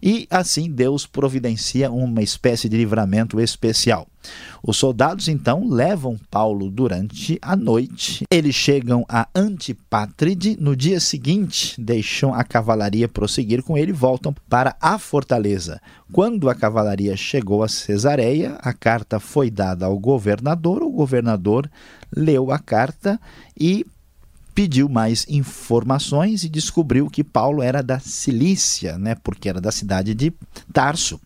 e 0.02 0.26
assim 0.30 0.70
Deus 0.70 1.06
providencia 1.06 1.90
uma 1.90 2.22
espécie 2.22 2.68
de 2.68 2.76
livramento 2.76 3.40
especial. 3.40 4.06
Os 4.62 4.76
soldados 4.76 5.28
então 5.28 5.68
levam 5.68 6.18
Paulo 6.30 6.70
durante 6.70 7.38
a 7.40 7.56
noite. 7.56 8.24
Eles 8.30 8.54
chegam 8.54 9.04
a 9.08 9.26
Antipátride. 9.34 10.56
No 10.60 10.76
dia 10.76 11.00
seguinte, 11.00 11.80
deixam 11.80 12.34
a 12.34 12.44
cavalaria 12.44 13.08
prosseguir 13.08 13.62
com 13.62 13.76
ele 13.76 13.90
e 13.90 13.94
voltam 13.94 14.34
para 14.48 14.76
a 14.80 14.98
fortaleza. 14.98 15.80
Quando 16.12 16.50
a 16.50 16.54
cavalaria 16.54 17.16
chegou 17.16 17.62
a 17.62 17.68
Cesareia, 17.68 18.58
a 18.60 18.72
carta 18.72 19.18
foi 19.18 19.50
dada 19.50 19.86
ao 19.86 19.98
governador. 19.98 20.82
O 20.82 20.90
governador 20.90 21.70
leu 22.14 22.50
a 22.50 22.58
carta 22.58 23.18
e 23.58 23.86
pediu 24.60 24.90
mais 24.90 25.24
informações 25.26 26.44
e 26.44 26.48
descobriu 26.50 27.08
que 27.08 27.24
Paulo 27.24 27.62
era 27.62 27.82
da 27.82 27.98
Cilícia, 27.98 28.98
né, 28.98 29.14
porque 29.14 29.48
era 29.48 29.58
da 29.58 29.72
cidade 29.72 30.12
de 30.12 30.34
Tarso. 30.70 31.18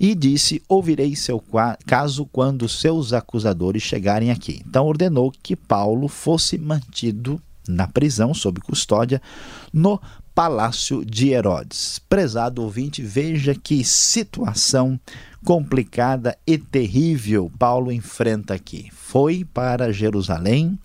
E 0.00 0.14
disse: 0.14 0.62
Ouvirei 0.66 1.14
seu 1.14 1.44
caso 1.86 2.24
quando 2.32 2.66
seus 2.70 3.12
acusadores 3.12 3.82
chegarem 3.82 4.30
aqui. 4.30 4.62
Então 4.66 4.86
ordenou 4.86 5.30
que 5.30 5.54
Paulo 5.54 6.08
fosse 6.08 6.56
mantido 6.56 7.38
na 7.68 7.86
prisão 7.86 8.32
sob 8.32 8.58
custódia 8.62 9.20
no 9.70 10.00
palácio 10.34 11.04
de 11.04 11.28
Herodes. 11.28 12.00
Prezado 12.08 12.62
ouvinte, 12.62 13.02
veja 13.02 13.54
que 13.54 13.84
situação 13.84 14.98
complicada 15.44 16.38
e 16.46 16.56
terrível 16.56 17.52
Paulo 17.58 17.92
enfrenta 17.92 18.54
aqui. 18.54 18.88
Foi 18.94 19.44
para 19.44 19.92
Jerusalém 19.92 20.78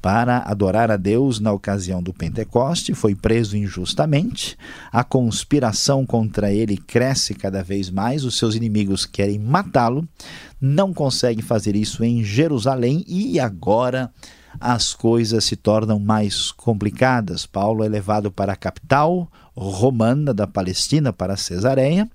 para 0.00 0.38
adorar 0.38 0.90
a 0.90 0.96
Deus 0.96 1.40
na 1.40 1.52
ocasião 1.52 2.02
do 2.02 2.12
Pentecoste, 2.12 2.94
foi 2.94 3.14
preso 3.14 3.56
injustamente. 3.56 4.56
A 4.90 5.04
conspiração 5.04 6.06
contra 6.06 6.52
ele 6.52 6.76
cresce 6.76 7.34
cada 7.34 7.62
vez 7.62 7.90
mais, 7.90 8.24
os 8.24 8.38
seus 8.38 8.54
inimigos 8.54 9.04
querem 9.04 9.38
matá-lo, 9.38 10.08
não 10.60 10.92
conseguem 10.92 11.42
fazer 11.42 11.76
isso 11.76 12.02
em 12.02 12.24
Jerusalém 12.24 13.04
e 13.06 13.38
agora 13.38 14.10
as 14.58 14.94
coisas 14.94 15.44
se 15.44 15.54
tornam 15.54 15.98
mais 15.98 16.50
complicadas. 16.50 17.46
Paulo 17.46 17.84
é 17.84 17.88
levado 17.88 18.30
para 18.30 18.54
a 18.54 18.56
capital 18.56 19.30
romana 19.54 20.32
da 20.32 20.46
Palestina, 20.46 21.12
para 21.12 21.36
Cesareia 21.36 22.08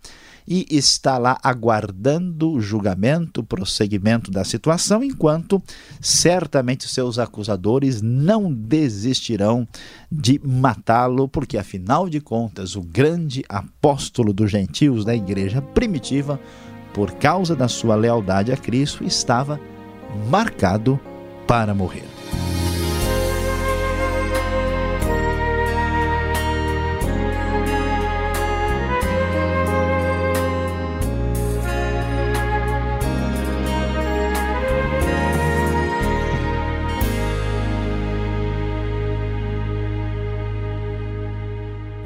e 0.48 0.66
está 0.70 1.18
lá 1.18 1.38
aguardando 1.44 2.52
o 2.52 2.62
julgamento, 2.62 3.42
o 3.42 3.44
prosseguimento 3.44 4.30
da 4.30 4.44
situação, 4.44 5.04
enquanto 5.04 5.62
certamente 6.00 6.88
seus 6.88 7.18
acusadores 7.18 8.02
não 8.02 8.54
desistirão 8.54 9.68
de 10.12 10.40
matá-lo, 10.44 11.28
porque 11.28 11.58
afinal 11.58 12.08
de 12.08 12.20
contas, 12.20 12.76
o 12.76 12.82
grande 12.82 13.44
apóstolo 13.50 14.34
dos 14.34 14.52
gentios 14.52 15.04
da 15.04 15.16
igreja 15.16 15.62
primitiva, 15.62 16.40
por 16.94 17.12
causa 17.14 17.56
da 17.56 17.68
sua 17.68 17.96
lealdade 17.96 18.52
a 18.52 18.58
Cristo, 18.58 19.04
estava 19.04 19.60
marcado 20.30 21.00
para 21.48 21.74
morrer. 21.74 22.06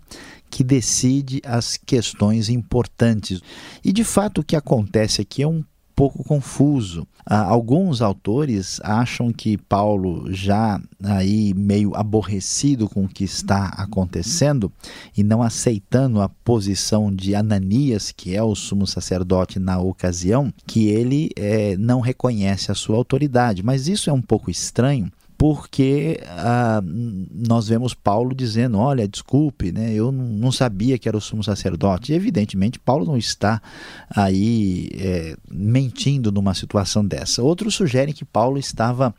que 0.49 0.65
decide 0.65 1.41
as 1.45 1.77
questões 1.77 2.49
importantes. 2.49 3.39
E 3.81 3.93
de 3.93 4.03
fato 4.03 4.41
o 4.41 4.43
que 4.43 4.57
acontece 4.57 5.21
aqui 5.21 5.43
é 5.43 5.47
um 5.47 5.63
pouco 5.95 6.21
confuso. 6.25 7.07
Ah, 7.25 7.43
alguns 7.43 8.01
autores 8.01 8.81
acham 8.83 9.31
que 9.31 9.57
Paulo, 9.57 10.25
já 10.33 10.79
aí 11.01 11.53
meio 11.53 11.95
aborrecido 11.95 12.89
com 12.89 13.05
o 13.05 13.07
que 13.07 13.23
está 13.23 13.67
acontecendo 13.69 14.69
e 15.17 15.23
não 15.23 15.41
aceitando 15.41 16.19
a 16.19 16.27
posição 16.27 17.15
de 17.15 17.33
Ananias, 17.33 18.11
que 18.11 18.35
é 18.35 18.43
o 18.43 18.53
sumo 18.55 18.85
sacerdote 18.85 19.57
na 19.57 19.79
ocasião, 19.79 20.53
que 20.67 20.89
ele 20.89 21.29
é, 21.37 21.77
não 21.77 22.01
reconhece 22.01 22.71
a 22.71 22.75
sua 22.75 22.97
autoridade. 22.97 23.63
Mas 23.63 23.87
isso 23.87 24.09
é 24.09 24.13
um 24.13 24.21
pouco 24.21 24.51
estranho, 24.51 25.09
porque 25.37 26.21
ah, 26.27 26.81
nós 27.31 27.67
vemos 27.67 27.93
Paulo 27.93 28.33
dizendo: 28.33 28.77
Olha, 28.77 29.07
desculpe, 29.07 29.71
né, 29.71 29.93
eu 29.93 30.11
não 30.11 30.51
sabia 30.51 30.97
que 30.97 31.07
era 31.07 31.17
o 31.17 31.21
sumo 31.21 31.43
sacerdote. 31.43 32.11
E, 32.11 32.15
evidentemente, 32.15 32.79
Paulo 32.79 33.05
não 33.05 33.17
está 33.17 33.61
aí 34.09 34.89
é, 34.93 35.35
mentindo 35.51 36.31
numa 36.31 36.53
situação 36.53 37.05
dessa. 37.05 37.43
Outros 37.43 37.75
sugerem 37.75 38.13
que 38.13 38.25
Paulo 38.25 38.57
estava 38.57 39.13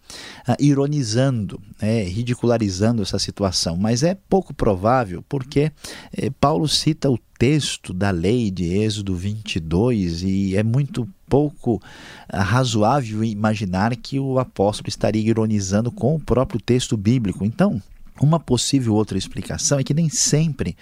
ah, 0.46 0.56
ironizando, 0.58 1.60
né, 1.80 2.04
ridicularizando 2.04 3.02
essa 3.02 3.18
situação, 3.18 3.76
mas 3.76 4.02
é 4.02 4.16
pouco 4.28 4.54
provável 4.54 5.22
porque 5.28 5.70
é, 6.16 6.30
Paulo 6.30 6.66
cita 6.66 7.10
o 7.10 7.18
texto 7.38 7.92
da 7.92 8.10
lei 8.10 8.50
de 8.50 8.64
Êxodo 8.64 9.14
22 9.14 10.22
e 10.22 10.56
é 10.56 10.62
muito 10.62 11.08
pouco 11.28 11.80
ah, 12.28 12.42
razoável 12.42 13.24
imaginar 13.24 13.94
que 13.96 14.18
o 14.18 14.38
apóstolo 14.38 14.88
estaria 14.88 15.22
ironizando 15.22 15.90
com 15.90 16.14
o 16.14 16.20
próprio 16.20 16.60
texto 16.60 16.96
bíblico. 16.96 17.44
Então, 17.44 17.82
uma 18.20 18.40
possível 18.40 18.94
outra 18.94 19.18
explicação 19.18 19.78
é 19.78 19.84
que 19.84 19.92
nem 19.92 20.08
sempre 20.08 20.74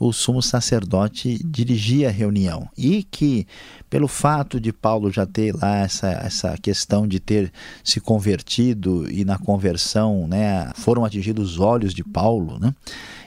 o 0.00 0.10
sumo 0.12 0.40
sacerdote 0.40 1.38
dirigia 1.44 2.08
a 2.08 2.12
reunião 2.12 2.66
e 2.78 3.02
que, 3.02 3.46
pelo 3.90 4.08
fato 4.08 4.58
de 4.58 4.72
Paulo 4.72 5.10
já 5.10 5.26
ter 5.26 5.54
lá 5.54 5.80
essa, 5.80 6.08
essa 6.08 6.56
questão 6.56 7.06
de 7.06 7.20
ter 7.20 7.52
se 7.84 8.00
convertido 8.00 9.10
e 9.10 9.22
na 9.24 9.36
conversão 9.36 10.26
né, 10.26 10.70
foram 10.76 11.04
atingidos 11.04 11.52
os 11.52 11.60
olhos 11.60 11.92
de 11.92 12.02
Paulo, 12.02 12.58
né? 12.58 12.74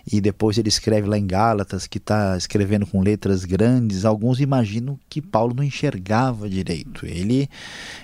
E 0.10 0.22
depois 0.22 0.58
ele 0.58 0.70
escreve 0.70 1.08
lá 1.08 1.18
em 1.18 1.26
Gálatas 1.26 1.88
que 1.88 1.98
está 1.98 2.38
escrevendo 2.38 2.86
com 2.86 3.02
letras 3.02 3.46
grandes. 3.46 4.06
Alguns 4.06 4.40
imaginam 4.40 5.00
que 5.10 5.22
Paulo 5.22 5.54
não 5.54 5.64
enxergava 5.64 6.50
direito. 6.50 7.06
Ele 7.06 7.50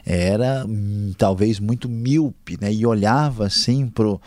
era 0.06 0.66
hum, 0.68 1.14
talvez 1.18 1.60
muito 1.60 1.90
míope 1.90 2.58
né? 2.60 2.74
e 2.74 2.86
olhava 2.86 3.46
assim 3.46 3.88
para 3.88 4.18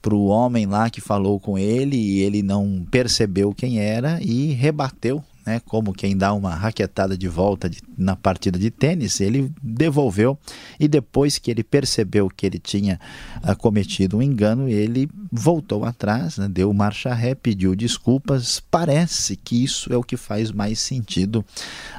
para 0.00 0.14
o 0.14 0.26
homem 0.26 0.66
lá 0.66 0.88
que 0.88 1.00
falou 1.00 1.40
com 1.40 1.58
ele 1.58 1.96
e 1.96 2.20
ele 2.20 2.40
não 2.40 2.86
percebeu 2.88 3.52
quem 3.52 3.80
era 3.80 4.20
e 4.22 4.52
rebateu 4.52 5.20
né, 5.46 5.60
como 5.64 5.92
quem 5.92 6.16
dá 6.16 6.32
uma 6.32 6.54
raquetada 6.54 7.16
de 7.16 7.28
volta 7.28 7.70
de, 7.70 7.78
na 7.96 8.16
partida 8.16 8.58
de 8.58 8.70
tênis, 8.70 9.20
ele 9.20 9.52
devolveu 9.62 10.36
e 10.78 10.88
depois 10.88 11.38
que 11.38 11.50
ele 11.50 11.62
percebeu 11.62 12.28
que 12.28 12.44
ele 12.44 12.58
tinha 12.58 12.98
uh, 13.44 13.56
cometido 13.56 14.16
um 14.16 14.22
engano, 14.22 14.68
ele 14.68 15.08
voltou 15.30 15.84
atrás, 15.84 16.36
né, 16.36 16.48
deu 16.48 16.72
marcha 16.72 17.14
ré, 17.14 17.34
pediu 17.34 17.76
desculpas. 17.76 18.60
Parece 18.70 19.36
que 19.36 19.62
isso 19.62 19.92
é 19.92 19.96
o 19.96 20.02
que 20.02 20.16
faz 20.16 20.50
mais 20.50 20.80
sentido 20.80 21.44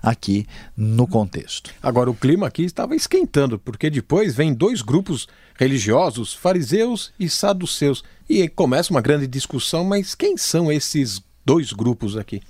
aqui 0.03 0.45
no 0.75 1.07
contexto. 1.07 1.73
Agora, 1.81 2.09
o 2.11 2.15
clima 2.15 2.47
aqui 2.47 2.63
estava 2.63 2.95
esquentando, 2.95 3.57
porque 3.57 3.89
depois 3.89 4.35
vem 4.35 4.53
dois 4.53 4.81
grupos 4.81 5.27
religiosos, 5.57 6.33
fariseus 6.33 7.11
e 7.19 7.29
saduceus. 7.29 8.03
E 8.29 8.47
começa 8.49 8.91
uma 8.91 9.01
grande 9.01 9.25
discussão, 9.25 9.85
mas 9.85 10.13
quem 10.13 10.35
são 10.35 10.71
esses 10.71 11.21
dois 11.47 11.71
grupos 11.71 12.17
aqui. 12.17 12.41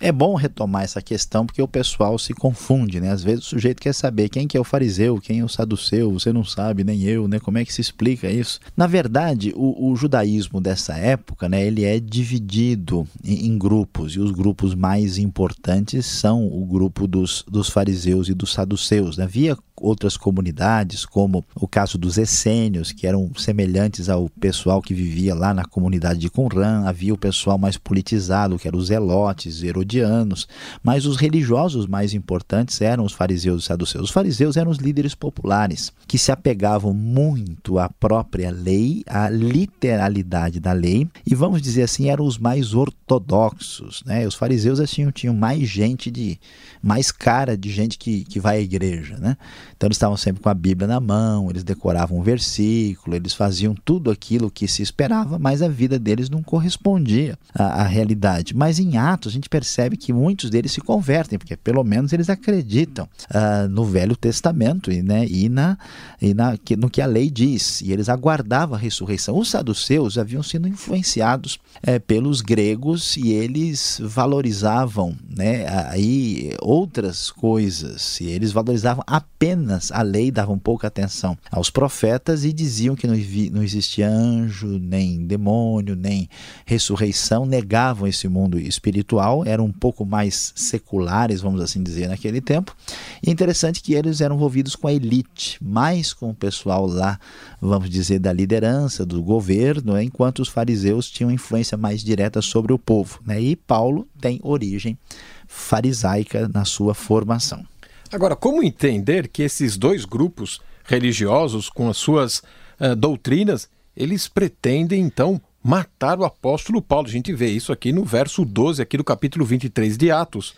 É 0.00 0.10
bom 0.10 0.34
retomar 0.34 0.82
essa 0.82 1.02
questão 1.02 1.44
porque 1.44 1.60
o 1.60 1.68
pessoal 1.68 2.18
se 2.18 2.32
confunde, 2.32 3.02
né? 3.02 3.10
Às 3.10 3.22
vezes 3.22 3.44
o 3.44 3.48
sujeito 3.50 3.82
quer 3.82 3.92
saber 3.92 4.30
quem 4.30 4.48
que 4.48 4.56
é 4.56 4.60
o 4.60 4.64
fariseu, 4.64 5.20
quem 5.20 5.40
é 5.40 5.44
o 5.44 5.48
saduceu, 5.48 6.10
você 6.10 6.32
não 6.32 6.42
sabe, 6.42 6.82
nem 6.82 7.02
eu, 7.02 7.28
né? 7.28 7.38
Como 7.38 7.58
é 7.58 7.64
que 7.66 7.72
se 7.72 7.82
explica 7.82 8.30
isso? 8.30 8.58
Na 8.74 8.86
verdade, 8.86 9.52
o, 9.54 9.90
o 9.90 9.94
judaísmo 9.94 10.58
dessa 10.58 10.96
época, 10.96 11.50
né, 11.50 11.66
ele 11.66 11.84
é 11.84 12.00
dividido 12.00 13.06
em, 13.22 13.48
em, 13.48 13.58
grupos 13.58 14.14
e 14.14 14.20
os 14.20 14.30
grupos 14.30 14.74
mais 14.74 15.18
importantes 15.18 16.06
são 16.06 16.46
o 16.46 16.64
grupo 16.64 17.06
dos, 17.06 17.44
dos 17.46 17.68
fariseus 17.68 18.30
e 18.30 18.34
dos 18.34 18.54
saduceus. 18.54 19.18
Né? 19.18 19.24
Havia 19.24 19.54
outras 19.80 20.16
comunidades, 20.16 21.04
como 21.04 21.44
o 21.54 21.68
caso 21.68 21.98
dos 21.98 22.18
essênios, 22.18 22.92
que 22.92 23.06
eram 23.06 23.30
semelhantes 23.36 24.08
ao 24.08 24.28
pessoal 24.28 24.80
que 24.80 24.94
vivia 24.94 25.34
lá 25.34 25.52
na 25.52 25.64
comunidade 25.64 26.18
de 26.18 26.30
Qumran, 26.30 26.84
havia 26.86 27.14
o 27.14 27.18
pessoal 27.18 27.58
mais 27.58 27.76
politizado, 27.76 28.58
que 28.58 28.68
eram 28.68 28.78
os 28.78 28.88
zelotes, 28.88 29.62
herodianos, 29.62 30.48
mas 30.82 31.06
os 31.06 31.16
religiosos 31.16 31.86
mais 31.86 32.14
importantes 32.14 32.80
eram 32.80 33.04
os 33.04 33.12
fariseus 33.12 33.64
e 33.64 33.66
saduceus. 33.66 34.04
Os 34.04 34.10
fariseus 34.10 34.56
eram 34.56 34.70
os 34.70 34.78
líderes 34.78 35.14
populares, 35.14 35.92
que 36.06 36.18
se 36.18 36.32
apegavam 36.32 36.92
muito 36.92 37.78
à 37.78 37.88
própria 37.88 38.50
lei, 38.50 39.02
à 39.06 39.28
literalidade 39.28 40.60
da 40.60 40.72
lei, 40.72 41.08
e 41.26 41.34
vamos 41.34 41.60
dizer 41.62 41.82
assim, 41.82 42.08
eram 42.08 42.24
os 42.24 42.38
mais 42.38 42.74
ortodoxos. 42.74 44.02
Né? 44.04 44.26
Os 44.26 44.34
fariseus 44.34 44.80
assim, 44.80 45.10
tinham 45.10 45.34
mais 45.34 45.68
gente 45.68 46.10
de 46.10 46.38
mais 46.82 47.10
cara 47.10 47.56
de 47.56 47.70
gente 47.70 47.98
que, 47.98 48.24
que 48.24 48.38
vai 48.38 48.58
à 48.58 48.60
igreja, 48.60 49.16
né? 49.18 49.36
Então 49.76 49.86
eles 49.86 49.96
estavam 49.96 50.16
sempre 50.16 50.42
com 50.42 50.48
a 50.48 50.54
Bíblia 50.54 50.86
na 50.86 51.00
mão, 51.00 51.50
eles 51.50 51.64
decoravam 51.64 52.18
um 52.18 52.22
versículo, 52.22 53.16
eles 53.16 53.34
faziam 53.34 53.74
tudo 53.84 54.10
aquilo 54.10 54.50
que 54.50 54.68
se 54.68 54.82
esperava, 54.82 55.38
mas 55.38 55.62
a 55.62 55.68
vida 55.68 55.98
deles 55.98 56.30
não 56.30 56.42
correspondia 56.42 57.38
à, 57.54 57.82
à 57.82 57.86
realidade. 57.86 58.54
Mas 58.54 58.78
em 58.78 58.96
Atos 58.96 59.32
a 59.32 59.34
gente 59.34 59.48
percebe 59.48 59.96
que 59.96 60.12
muitos 60.12 60.50
deles 60.50 60.72
se 60.72 60.80
convertem, 60.80 61.38
porque 61.38 61.56
pelo 61.56 61.82
menos 61.84 62.12
eles 62.12 62.30
acreditam 62.30 63.08
uh, 63.30 63.68
no 63.68 63.84
Velho 63.84 64.16
Testamento 64.16 64.90
e, 64.90 65.02
né, 65.02 65.26
e, 65.26 65.48
na, 65.48 65.78
e 66.20 66.32
na, 66.32 66.56
que, 66.56 66.76
no 66.76 66.88
que 66.88 67.02
a 67.02 67.06
lei 67.06 67.30
diz, 67.30 67.80
e 67.80 67.92
eles 67.92 68.08
aguardavam 68.08 68.76
a 68.76 68.80
ressurreição. 68.80 69.38
Os 69.38 69.50
saduceus 69.50 70.18
haviam 70.18 70.42
sido 70.42 70.68
influenciados 70.68 71.58
é, 71.82 71.98
pelos 71.98 72.40
gregos 72.40 73.16
e 73.16 73.30
eles 73.30 74.00
valorizavam 74.02 75.16
né, 75.28 75.66
aí 75.90 76.54
outras 76.60 77.30
coisas, 77.30 78.20
e 78.20 78.26
eles 78.26 78.52
valorizavam 78.52 79.04
apenas 79.06 79.55
a 79.92 80.02
lei, 80.02 80.30
davam 80.30 80.58
pouca 80.58 80.86
atenção 80.86 81.36
aos 81.50 81.70
profetas 81.70 82.44
e 82.44 82.52
diziam 82.52 82.94
que 82.94 83.06
não, 83.06 83.14
não 83.52 83.62
existia 83.62 84.08
anjo, 84.08 84.66
nem 84.78 85.26
demônio, 85.26 85.96
nem 85.96 86.28
ressurreição, 86.64 87.46
negavam 87.46 88.06
esse 88.06 88.28
mundo 88.28 88.58
espiritual, 88.58 89.44
eram 89.44 89.64
um 89.64 89.72
pouco 89.72 90.04
mais 90.04 90.52
seculares, 90.54 91.40
vamos 91.40 91.60
assim 91.60 91.82
dizer, 91.82 92.08
naquele 92.08 92.40
tempo. 92.40 92.76
E 93.22 93.30
interessante 93.30 93.82
que 93.82 93.94
eles 93.94 94.20
eram 94.20 94.36
envolvidos 94.36 94.76
com 94.76 94.88
a 94.88 94.92
elite, 94.92 95.58
mais 95.62 96.12
com 96.12 96.30
o 96.30 96.34
pessoal 96.34 96.86
lá, 96.86 97.18
vamos 97.60 97.90
dizer, 97.90 98.18
da 98.18 98.32
liderança, 98.32 99.04
do 99.04 99.22
governo, 99.22 100.00
enquanto 100.00 100.40
os 100.40 100.48
fariseus 100.48 101.10
tinham 101.10 101.30
influência 101.30 101.76
mais 101.76 102.02
direta 102.02 102.42
sobre 102.42 102.72
o 102.72 102.78
povo. 102.78 103.20
Né? 103.26 103.40
E 103.40 103.56
Paulo 103.56 104.06
tem 104.20 104.40
origem 104.42 104.98
farisaica 105.46 106.48
na 106.48 106.64
sua 106.64 106.94
formação. 106.94 107.64
Agora, 108.12 108.36
como 108.36 108.62
entender 108.62 109.28
que 109.28 109.42
esses 109.42 109.76
dois 109.76 110.04
grupos 110.04 110.60
religiosos, 110.84 111.68
com 111.68 111.88
as 111.88 111.96
suas 111.96 112.38
uh, 112.80 112.94
doutrinas, 112.96 113.68
eles 113.96 114.28
pretendem 114.28 115.00
então 115.00 115.40
matar 115.62 116.18
o 116.18 116.24
apóstolo 116.24 116.80
Paulo? 116.80 117.08
A 117.08 117.10
gente 117.10 117.32
vê 117.32 117.48
isso 117.48 117.72
aqui 117.72 117.92
no 117.92 118.04
verso 118.04 118.44
12, 118.44 118.80
aqui 118.80 118.96
do 118.96 119.04
capítulo 119.04 119.44
23 119.44 119.96
de 119.96 120.10
Atos. 120.10 120.54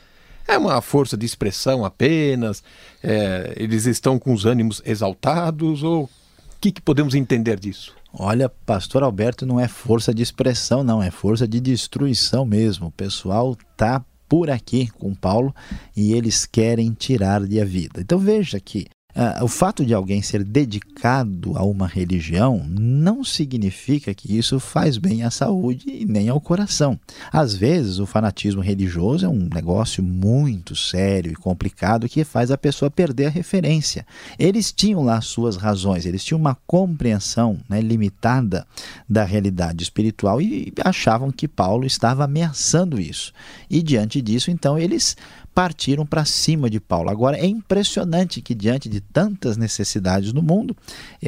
É 0.46 0.56
uma 0.56 0.80
força 0.80 1.16
de 1.16 1.26
expressão 1.26 1.84
apenas? 1.84 2.62
É, 3.02 3.52
eles 3.56 3.86
estão 3.86 4.18
com 4.18 4.32
os 4.32 4.44
ânimos 4.44 4.82
exaltados? 4.84 5.82
Ou 5.82 6.04
o 6.04 6.10
que, 6.60 6.72
que 6.72 6.80
podemos 6.80 7.14
entender 7.14 7.58
disso? 7.58 7.94
Olha, 8.12 8.48
pastor 8.48 9.02
Alberto 9.02 9.44
não 9.44 9.60
é 9.60 9.68
força 9.68 10.14
de 10.14 10.22
expressão, 10.22 10.82
não, 10.82 11.02
é 11.02 11.10
força 11.10 11.46
de 11.46 11.60
destruição 11.60 12.46
mesmo. 12.46 12.86
O 12.86 12.90
pessoal 12.90 13.56
tá 13.76 14.02
por 14.28 14.50
aqui 14.50 14.88
com 14.98 15.14
Paulo 15.14 15.54
e 15.96 16.12
eles 16.12 16.44
querem 16.44 16.92
tirar-lhe 16.92 17.60
a 17.60 17.64
vida. 17.64 18.00
Então 18.00 18.18
veja 18.18 18.60
que 18.60 18.86
Uh, 19.16 19.42
o 19.42 19.48
fato 19.48 19.86
de 19.86 19.94
alguém 19.94 20.20
ser 20.20 20.44
dedicado 20.44 21.56
a 21.56 21.64
uma 21.64 21.86
religião 21.88 22.64
não 22.68 23.24
significa 23.24 24.14
que 24.14 24.36
isso 24.36 24.60
faz 24.60 24.98
bem 24.98 25.24
à 25.24 25.30
saúde 25.30 25.88
e 25.88 26.04
nem 26.04 26.28
ao 26.28 26.40
coração. 26.40 27.00
Às 27.32 27.54
vezes, 27.54 27.98
o 27.98 28.06
fanatismo 28.06 28.60
religioso 28.60 29.24
é 29.24 29.28
um 29.28 29.48
negócio 29.52 30.04
muito 30.04 30.76
sério 30.76 31.32
e 31.32 31.36
complicado 31.36 32.08
que 32.08 32.22
faz 32.22 32.50
a 32.50 32.58
pessoa 32.58 32.90
perder 32.90 33.26
a 33.26 33.30
referência. 33.30 34.06
Eles 34.38 34.70
tinham 34.70 35.02
lá 35.02 35.20
suas 35.22 35.56
razões, 35.56 36.04
eles 36.04 36.22
tinham 36.22 36.38
uma 36.38 36.56
compreensão 36.66 37.58
né, 37.68 37.80
limitada 37.80 38.66
da 39.08 39.24
realidade 39.24 39.82
espiritual 39.82 40.40
e 40.40 40.72
achavam 40.84 41.32
que 41.32 41.48
Paulo 41.48 41.86
estava 41.86 42.24
ameaçando 42.24 43.00
isso. 43.00 43.32
E 43.70 43.82
diante 43.82 44.20
disso, 44.20 44.50
então, 44.50 44.78
eles 44.78 45.16
partiram 45.58 46.06
para 46.06 46.24
cima 46.24 46.70
de 46.70 46.78
Paulo. 46.78 47.10
Agora, 47.10 47.36
é 47.36 47.44
impressionante 47.44 48.40
que 48.40 48.54
diante 48.54 48.88
de 48.88 48.97
de 48.98 49.00
tantas 49.00 49.56
necessidades 49.56 50.32
no 50.32 50.42
mundo, 50.42 50.76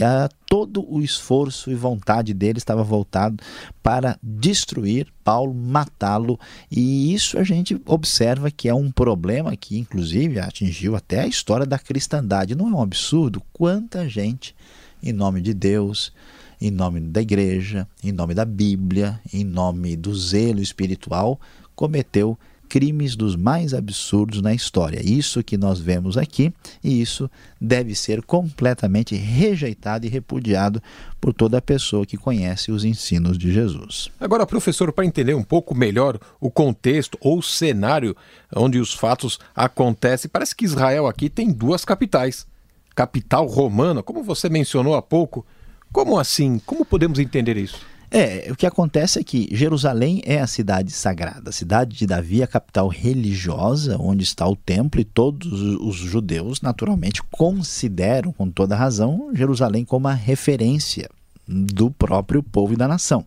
a, 0.02 0.28
todo 0.46 0.84
o 0.92 1.00
esforço 1.00 1.70
e 1.70 1.74
vontade 1.74 2.34
dele 2.34 2.58
estava 2.58 2.82
voltado 2.82 3.42
para 3.82 4.18
destruir 4.22 5.06
Paulo, 5.22 5.54
matá-lo, 5.54 6.38
e 6.70 7.14
isso 7.14 7.38
a 7.38 7.44
gente 7.44 7.80
observa 7.86 8.50
que 8.50 8.68
é 8.68 8.74
um 8.74 8.90
problema 8.90 9.56
que, 9.56 9.78
inclusive, 9.78 10.40
atingiu 10.40 10.96
até 10.96 11.20
a 11.20 11.26
história 11.26 11.64
da 11.64 11.78
cristandade. 11.78 12.56
Não 12.56 12.68
é 12.68 12.72
um 12.72 12.82
absurdo 12.82 13.40
quanta 13.52 14.08
gente, 14.08 14.54
em 15.00 15.12
nome 15.12 15.40
de 15.40 15.54
Deus, 15.54 16.12
em 16.60 16.70
nome 16.70 17.00
da 17.00 17.22
igreja, 17.22 17.86
em 18.02 18.10
nome 18.10 18.34
da 18.34 18.44
Bíblia, 18.44 19.20
em 19.32 19.44
nome 19.44 19.96
do 19.96 20.14
zelo 20.14 20.60
espiritual, 20.60 21.40
cometeu 21.76 22.36
crimes 22.70 23.16
dos 23.16 23.34
mais 23.34 23.74
absurdos 23.74 24.40
na 24.40 24.54
história. 24.54 25.02
Isso 25.04 25.42
que 25.42 25.56
nós 25.56 25.80
vemos 25.80 26.16
aqui, 26.16 26.54
e 26.82 27.02
isso 27.02 27.28
deve 27.60 27.96
ser 27.96 28.22
completamente 28.22 29.16
rejeitado 29.16 30.06
e 30.06 30.08
repudiado 30.08 30.80
por 31.20 31.34
toda 31.34 31.60
pessoa 31.60 32.06
que 32.06 32.16
conhece 32.16 32.70
os 32.70 32.84
ensinos 32.84 33.36
de 33.36 33.52
Jesus. 33.52 34.08
Agora, 34.20 34.46
professor, 34.46 34.92
para 34.92 35.04
entender 35.04 35.34
um 35.34 35.42
pouco 35.42 35.74
melhor 35.74 36.16
o 36.40 36.48
contexto 36.48 37.18
ou 37.20 37.40
o 37.40 37.42
cenário 37.42 38.16
onde 38.54 38.78
os 38.78 38.94
fatos 38.94 39.40
acontecem, 39.54 40.30
parece 40.32 40.54
que 40.54 40.64
Israel 40.64 41.08
aqui 41.08 41.28
tem 41.28 41.52
duas 41.52 41.84
capitais. 41.84 42.46
Capital 42.94 43.46
romana, 43.46 44.00
como 44.00 44.22
você 44.22 44.48
mencionou 44.48 44.94
há 44.94 45.02
pouco. 45.02 45.44
Como 45.92 46.20
assim? 46.20 46.60
Como 46.64 46.84
podemos 46.84 47.18
entender 47.18 47.56
isso? 47.56 47.89
É, 48.10 48.48
o 48.50 48.56
que 48.56 48.66
acontece 48.66 49.20
é 49.20 49.22
que 49.22 49.48
Jerusalém 49.52 50.20
é 50.24 50.40
a 50.40 50.46
cidade 50.46 50.90
sagrada, 50.90 51.50
a 51.50 51.52
cidade 51.52 51.96
de 51.96 52.06
Davi, 52.06 52.42
a 52.42 52.46
capital 52.46 52.88
religiosa, 52.88 53.96
onde 54.00 54.24
está 54.24 54.48
o 54.48 54.56
templo, 54.56 55.00
e 55.00 55.04
todos 55.04 55.52
os 55.80 55.94
judeus, 55.94 56.60
naturalmente, 56.60 57.22
consideram, 57.30 58.32
com 58.32 58.50
toda 58.50 58.74
razão, 58.74 59.30
Jerusalém 59.32 59.84
como 59.84 60.08
a 60.08 60.12
referência 60.12 61.08
do 61.46 61.90
próprio 61.90 62.42
povo 62.42 62.72
e 62.72 62.76
da 62.76 62.88
nação. 62.88 63.24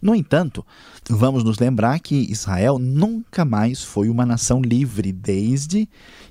No 0.00 0.14
entanto, 0.14 0.64
vamos 1.08 1.44
nos 1.44 1.58
lembrar 1.58 1.98
que 2.00 2.26
Israel 2.30 2.78
nunca 2.78 3.44
mais 3.44 3.82
foi 3.82 4.08
uma 4.08 4.24
nação 4.24 4.62
livre 4.62 5.12
desde 5.12 5.88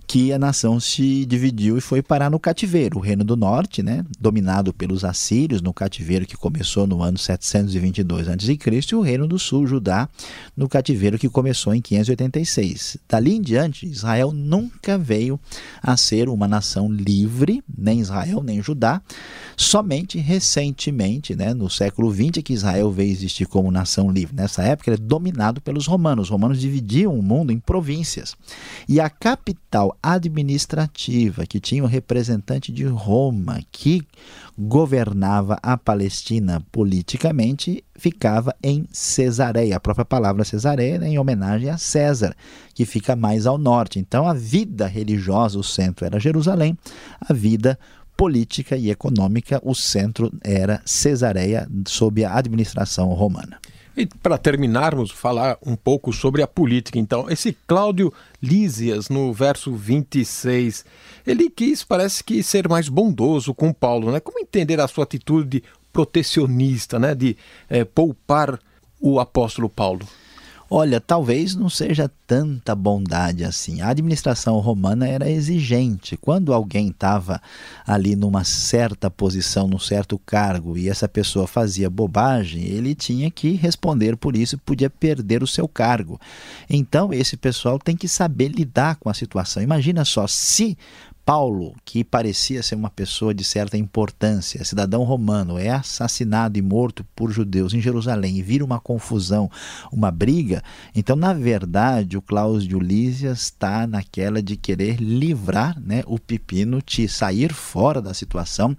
que 0.10 0.34
a 0.34 0.40
nação 0.40 0.80
se 0.80 1.24
dividiu 1.24 1.78
e 1.78 1.82
foi 1.82 2.02
parar 2.02 2.32
no 2.32 2.40
cativeiro. 2.40 2.98
O 2.98 3.00
Reino 3.00 3.24
do 3.24 3.38
Norte, 3.38 3.84
né, 3.84 4.04
dominado 4.20 4.74
pelos 4.74 5.06
assírios, 5.06 5.62
no 5.62 5.72
cativeiro 5.72 6.26
que 6.26 6.36
começou 6.36 6.88
no 6.88 7.04
ano 7.04 7.20
722 7.20 8.28
a.C., 8.28 8.58
e 8.92 8.96
o 8.96 9.02
Reino 9.02 9.28
do 9.28 9.38
Sul, 9.38 9.68
Judá, 9.68 10.10
no 10.58 10.68
cativeiro 10.68 11.20
que 11.20 11.30
começou 11.30 11.76
em 11.76 11.82
586. 11.82 12.98
Dali 13.08 13.36
em 13.36 13.42
diante, 13.42 13.86
Israel 13.86 14.32
nunca 14.32 14.98
veio 14.98 15.40
a 15.80 15.96
ser 15.96 16.28
uma 16.28 16.48
nação 16.48 16.92
livre, 16.92 17.64
nem 17.78 18.00
Israel, 18.00 18.42
nem 18.42 18.64
Judá. 18.64 19.04
Somente 19.56 20.18
recentemente, 20.18 21.36
né, 21.36 21.54
no 21.54 21.70
século 21.70 22.12
XX, 22.12 22.42
que 22.44 22.54
Israel 22.54 22.92
veio 22.92 23.12
existir 23.12 23.46
como 23.46 23.59
nação 23.72 24.10
livre. 24.10 24.36
Nessa 24.36 24.64
época, 24.64 24.90
ele 24.90 25.02
é 25.02 25.06
dominado 25.06 25.62
pelos 25.62 25.86
romanos. 25.86 26.28
Os 26.28 26.30
romanos 26.30 26.60
dividiam 26.60 27.18
o 27.18 27.22
mundo 27.22 27.52
em 27.52 27.60
províncias. 27.60 28.36
E 28.88 29.00
a 29.00 29.10
capital 29.10 29.98
administrativa, 30.02 31.46
que 31.46 31.60
tinha 31.60 31.84
o 31.84 31.86
um 31.86 31.90
representante 31.90 32.72
de 32.72 32.86
Roma, 32.86 33.60
que 33.72 34.02
governava 34.58 35.58
a 35.62 35.78
Palestina 35.78 36.62
politicamente, 36.72 37.84
ficava 37.96 38.56
em 38.64 38.86
Cesareia. 38.92 39.76
A 39.76 39.80
própria 39.80 40.06
palavra 40.06 40.44
Cesareia 40.44 41.00
é 41.02 41.08
em 41.08 41.20
homenagem 41.20 41.70
a 41.70 41.78
César, 41.78 42.36
que 42.74 42.86
fica 42.86 43.16
mais 43.16 43.46
ao 43.46 43.58
norte. 43.58 44.00
Então, 44.00 44.28
a 44.28 44.34
vida 44.34 44.88
religiosa, 44.88 45.60
o 45.60 45.64
centro 45.64 46.06
era 46.06 46.20
Jerusalém, 46.20 46.78
a 47.22 47.34
vida 47.34 47.78
política 48.20 48.76
e 48.76 48.92
econômica, 48.92 49.62
o 49.64 49.74
centro 49.74 50.30
era 50.44 50.82
Cesareia, 50.84 51.66
sob 51.88 52.26
a 52.26 52.36
administração 52.36 53.08
romana. 53.14 53.58
E 53.96 54.06
para 54.06 54.38
terminarmos, 54.38 55.10
falar 55.10 55.58
um 55.66 55.74
pouco 55.74 56.12
sobre 56.12 56.42
a 56.42 56.48
política, 56.48 57.00
então. 57.00 57.30
Esse 57.30 57.56
Cláudio 57.66 58.14
Lísias, 58.44 59.08
no 59.08 59.32
verso 59.32 59.74
26, 59.74 60.84
ele 61.26 61.50
quis, 61.50 61.82
parece 61.86 62.22
que, 62.22 62.44
ser 62.44 62.68
mais 62.68 62.90
bondoso 62.90 63.54
com 63.54 63.72
Paulo, 63.72 64.12
né? 64.12 64.20
Como 64.20 64.38
entender 64.38 64.82
a 64.82 64.88
sua 64.90 65.06
atitude 65.06 65.64
protecionista, 65.94 67.00
né? 67.00 67.16
De 67.16 67.38
é, 67.70 67.86
poupar 67.86 68.60
o 69.00 69.18
apóstolo 69.18 69.70
Paulo? 69.70 70.06
Olha, 70.72 71.02
talvez 71.02 71.56
não 71.56 71.68
seja 71.68 72.12
tanta 72.28 72.76
bondade 72.76 73.44
assim. 73.44 73.82
A 73.82 73.90
administração 73.90 74.60
romana 74.60 75.08
era 75.08 75.28
exigente. 75.28 76.16
Quando 76.16 76.54
alguém 76.54 76.90
estava 76.90 77.42
ali 77.88 78.16
numa 78.16 78.44
certa 78.44 79.10
posição, 79.10 79.68
num 79.68 79.80
certo 79.80 80.20
cargo, 80.20 80.78
e 80.78 80.88
essa 80.88 81.10
pessoa 81.10 81.48
fazia 81.48 81.90
bobagem, 81.90 82.66
ele 82.66 82.94
tinha 82.94 83.32
que 83.32 83.54
responder 83.54 84.16
por 84.16 84.36
isso 84.36 84.56
e 84.56 84.60
podia 84.60 84.92
perder 84.92 85.42
o 85.42 85.48
seu 85.48 85.68
cargo. 85.68 86.22
Então, 86.70 87.12
esse 87.12 87.36
pessoal 87.36 87.80
tem 87.80 87.98
que 87.98 88.08
saber 88.08 88.50
lidar 88.50 88.98
com 88.98 89.10
a 89.10 89.14
situação. 89.16 89.64
Imagina 89.64 90.06
só, 90.06 90.28
se 90.28 90.78
Paulo, 91.26 91.76
que 91.86 92.04
parecia 92.04 92.64
ser 92.64 92.76
uma 92.76 92.90
pessoa 92.90 93.34
de 93.34 93.44
certa 93.44 93.78
importância, 93.78 94.64
cidadão 94.64 95.04
romano, 95.04 95.58
é 95.58 95.70
assassinado 95.70 96.58
e 96.58 96.62
morto 96.62 97.06
por 97.16 97.32
judeus 97.32 97.74
em 97.74 97.82
Jerusalém 97.82 98.38
e 98.38 98.42
vira 98.42 98.66
uma 98.66 98.80
confusão, 98.80 99.50
uma 99.92 100.10
briga, 100.12 100.64
então, 100.96 101.16
na 101.16 101.34
verdade, 101.34 102.18
o 102.18 102.22
Cláudio 102.22 102.80
Lísias 102.80 103.42
está 103.42 103.86
naquela 103.86 104.42
de 104.42 104.56
querer 104.56 104.98
livrar 104.98 105.80
né, 105.80 106.04
o 106.06 106.20
pepino, 106.20 106.82
de 106.86 107.08
sair 107.08 107.54
fora 107.54 108.02
da 108.02 108.14
situação 108.14 108.76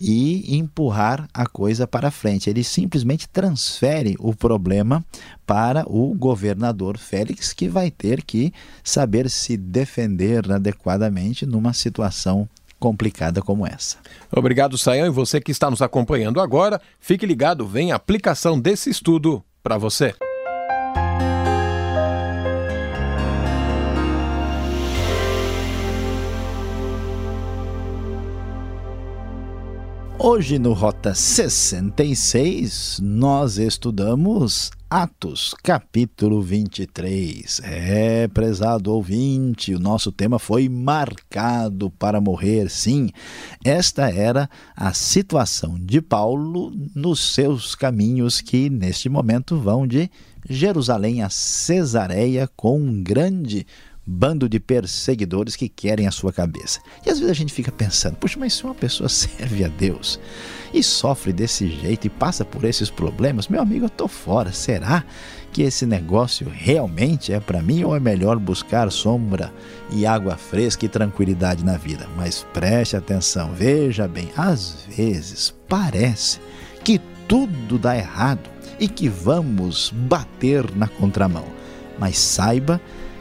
e 0.00 0.56
empurrar 0.56 1.28
a 1.32 1.46
coisa 1.46 1.86
para 1.86 2.10
frente. 2.10 2.48
Ele 2.48 2.64
simplesmente 2.64 3.28
transfere 3.28 4.16
o 4.18 4.34
problema 4.34 5.04
para 5.50 5.84
o 5.88 6.14
governador 6.14 6.96
Félix, 6.96 7.52
que 7.52 7.68
vai 7.68 7.90
ter 7.90 8.22
que 8.22 8.54
saber 8.84 9.28
se 9.28 9.56
defender 9.56 10.48
adequadamente 10.52 11.44
numa 11.44 11.72
situação 11.72 12.48
complicada 12.78 13.42
como 13.42 13.66
essa. 13.66 13.96
Obrigado, 14.30 14.78
Sayão, 14.78 15.08
e 15.08 15.10
você 15.10 15.40
que 15.40 15.50
está 15.50 15.68
nos 15.68 15.82
acompanhando 15.82 16.40
agora, 16.40 16.80
fique 17.00 17.26
ligado, 17.26 17.66
vem 17.66 17.90
a 17.90 17.96
aplicação 17.96 18.60
desse 18.60 18.90
estudo 18.90 19.42
para 19.60 19.76
você. 19.76 20.14
Hoje 30.16 30.60
no 30.60 30.74
Rota 30.74 31.12
66 31.12 33.00
nós 33.02 33.58
estudamos 33.58 34.70
Atos, 34.92 35.54
capítulo 35.62 36.42
23. 36.42 37.60
É, 37.62 38.26
prezado 38.26 38.92
ouvinte, 38.92 39.72
o 39.72 39.78
nosso 39.78 40.10
tema 40.10 40.36
foi 40.36 40.68
marcado 40.68 41.92
para 41.92 42.20
morrer. 42.20 42.68
Sim, 42.68 43.10
esta 43.64 44.10
era 44.10 44.50
a 44.74 44.92
situação 44.92 45.78
de 45.78 46.02
Paulo 46.02 46.72
nos 46.92 47.20
seus 47.20 47.76
caminhos 47.76 48.40
que 48.40 48.68
neste 48.68 49.08
momento 49.08 49.56
vão 49.60 49.86
de 49.86 50.10
Jerusalém 50.48 51.22
a 51.22 51.30
Cesareia 51.30 52.50
com 52.56 52.80
um 52.80 53.00
grande 53.00 53.64
bando 54.06 54.48
de 54.48 54.58
perseguidores 54.58 55.54
que 55.56 55.68
querem 55.68 56.06
a 56.06 56.10
sua 56.10 56.32
cabeça. 56.32 56.80
E 57.04 57.10
às 57.10 57.18
vezes 57.18 57.30
a 57.30 57.34
gente 57.34 57.52
fica 57.52 57.70
pensando, 57.70 58.16
puxa, 58.16 58.38
mas 58.38 58.54
se 58.54 58.64
uma 58.64 58.74
pessoa 58.74 59.08
serve 59.10 59.64
a 59.64 59.68
Deus 59.68 60.18
e 60.72 60.82
sofre 60.82 61.32
desse 61.32 61.68
jeito 61.68 62.06
e 62.06 62.10
passa 62.10 62.44
por 62.44 62.64
esses 62.64 62.90
problemas, 62.90 63.48
meu 63.48 63.60
amigo, 63.60 63.84
eu 63.84 63.88
estou 63.88 64.08
fora. 64.08 64.52
Será 64.52 65.04
que 65.52 65.62
esse 65.62 65.84
negócio 65.84 66.48
realmente 66.48 67.32
é 67.32 67.40
para 67.40 67.62
mim 67.62 67.84
ou 67.84 67.94
é 67.94 68.00
melhor 68.00 68.38
buscar 68.38 68.90
sombra 68.90 69.52
e 69.90 70.06
água 70.06 70.36
fresca 70.36 70.84
e 70.84 70.88
tranquilidade 70.88 71.64
na 71.64 71.76
vida? 71.76 72.08
Mas 72.16 72.46
preste 72.52 72.96
atenção, 72.96 73.52
veja 73.52 74.08
bem, 74.08 74.30
às 74.36 74.86
vezes 74.88 75.54
parece 75.68 76.40
que 76.82 77.00
tudo 77.28 77.78
dá 77.78 77.96
errado 77.96 78.50
e 78.78 78.88
que 78.88 79.08
vamos 79.08 79.92
bater 79.94 80.74
na 80.74 80.88
contramão. 80.88 81.44
Mas 81.98 82.18
saiba 82.18 82.80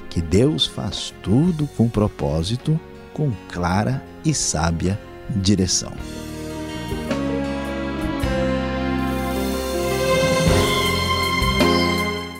que 0.09 0.21
Deus 0.21 0.65
faz 0.65 1.13
tudo 1.21 1.67
com 1.77 1.87
propósito, 1.87 2.79
com 3.13 3.31
clara 3.47 4.03
e 4.25 4.33
sábia 4.33 4.99
direção. 5.29 5.93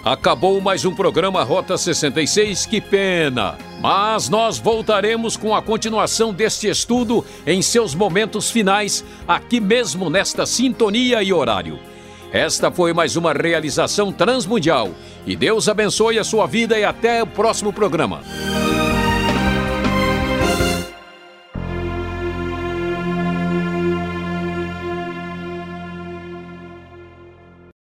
Acabou 0.03 0.59
mais 0.59 0.85
um 0.85 0.95
programa 0.95 1.43
Rota 1.43 1.77
66, 1.77 2.65
que 2.65 2.81
pena! 2.81 3.57
Mas 3.79 4.27
nós 4.27 4.57
voltaremos 4.57 5.37
com 5.37 5.53
a 5.53 5.61
continuação 5.61 6.33
deste 6.33 6.67
estudo 6.67 7.23
em 7.45 7.61
seus 7.61 7.93
momentos 7.93 8.49
finais, 8.49 9.05
aqui 9.27 9.59
mesmo 9.59 10.09
nesta 10.09 10.47
sintonia 10.47 11.21
e 11.21 11.31
horário. 11.31 11.77
Esta 12.31 12.71
foi 12.71 12.93
mais 12.93 13.15
uma 13.15 13.33
realização 13.33 14.11
transmundial. 14.11 14.89
E 15.25 15.35
Deus 15.35 15.67
abençoe 15.67 16.17
a 16.17 16.23
sua 16.23 16.45
vida 16.45 16.77
e 16.77 16.83
até 16.83 17.21
o 17.23 17.27
próximo 17.27 17.71
programa. 17.71 18.21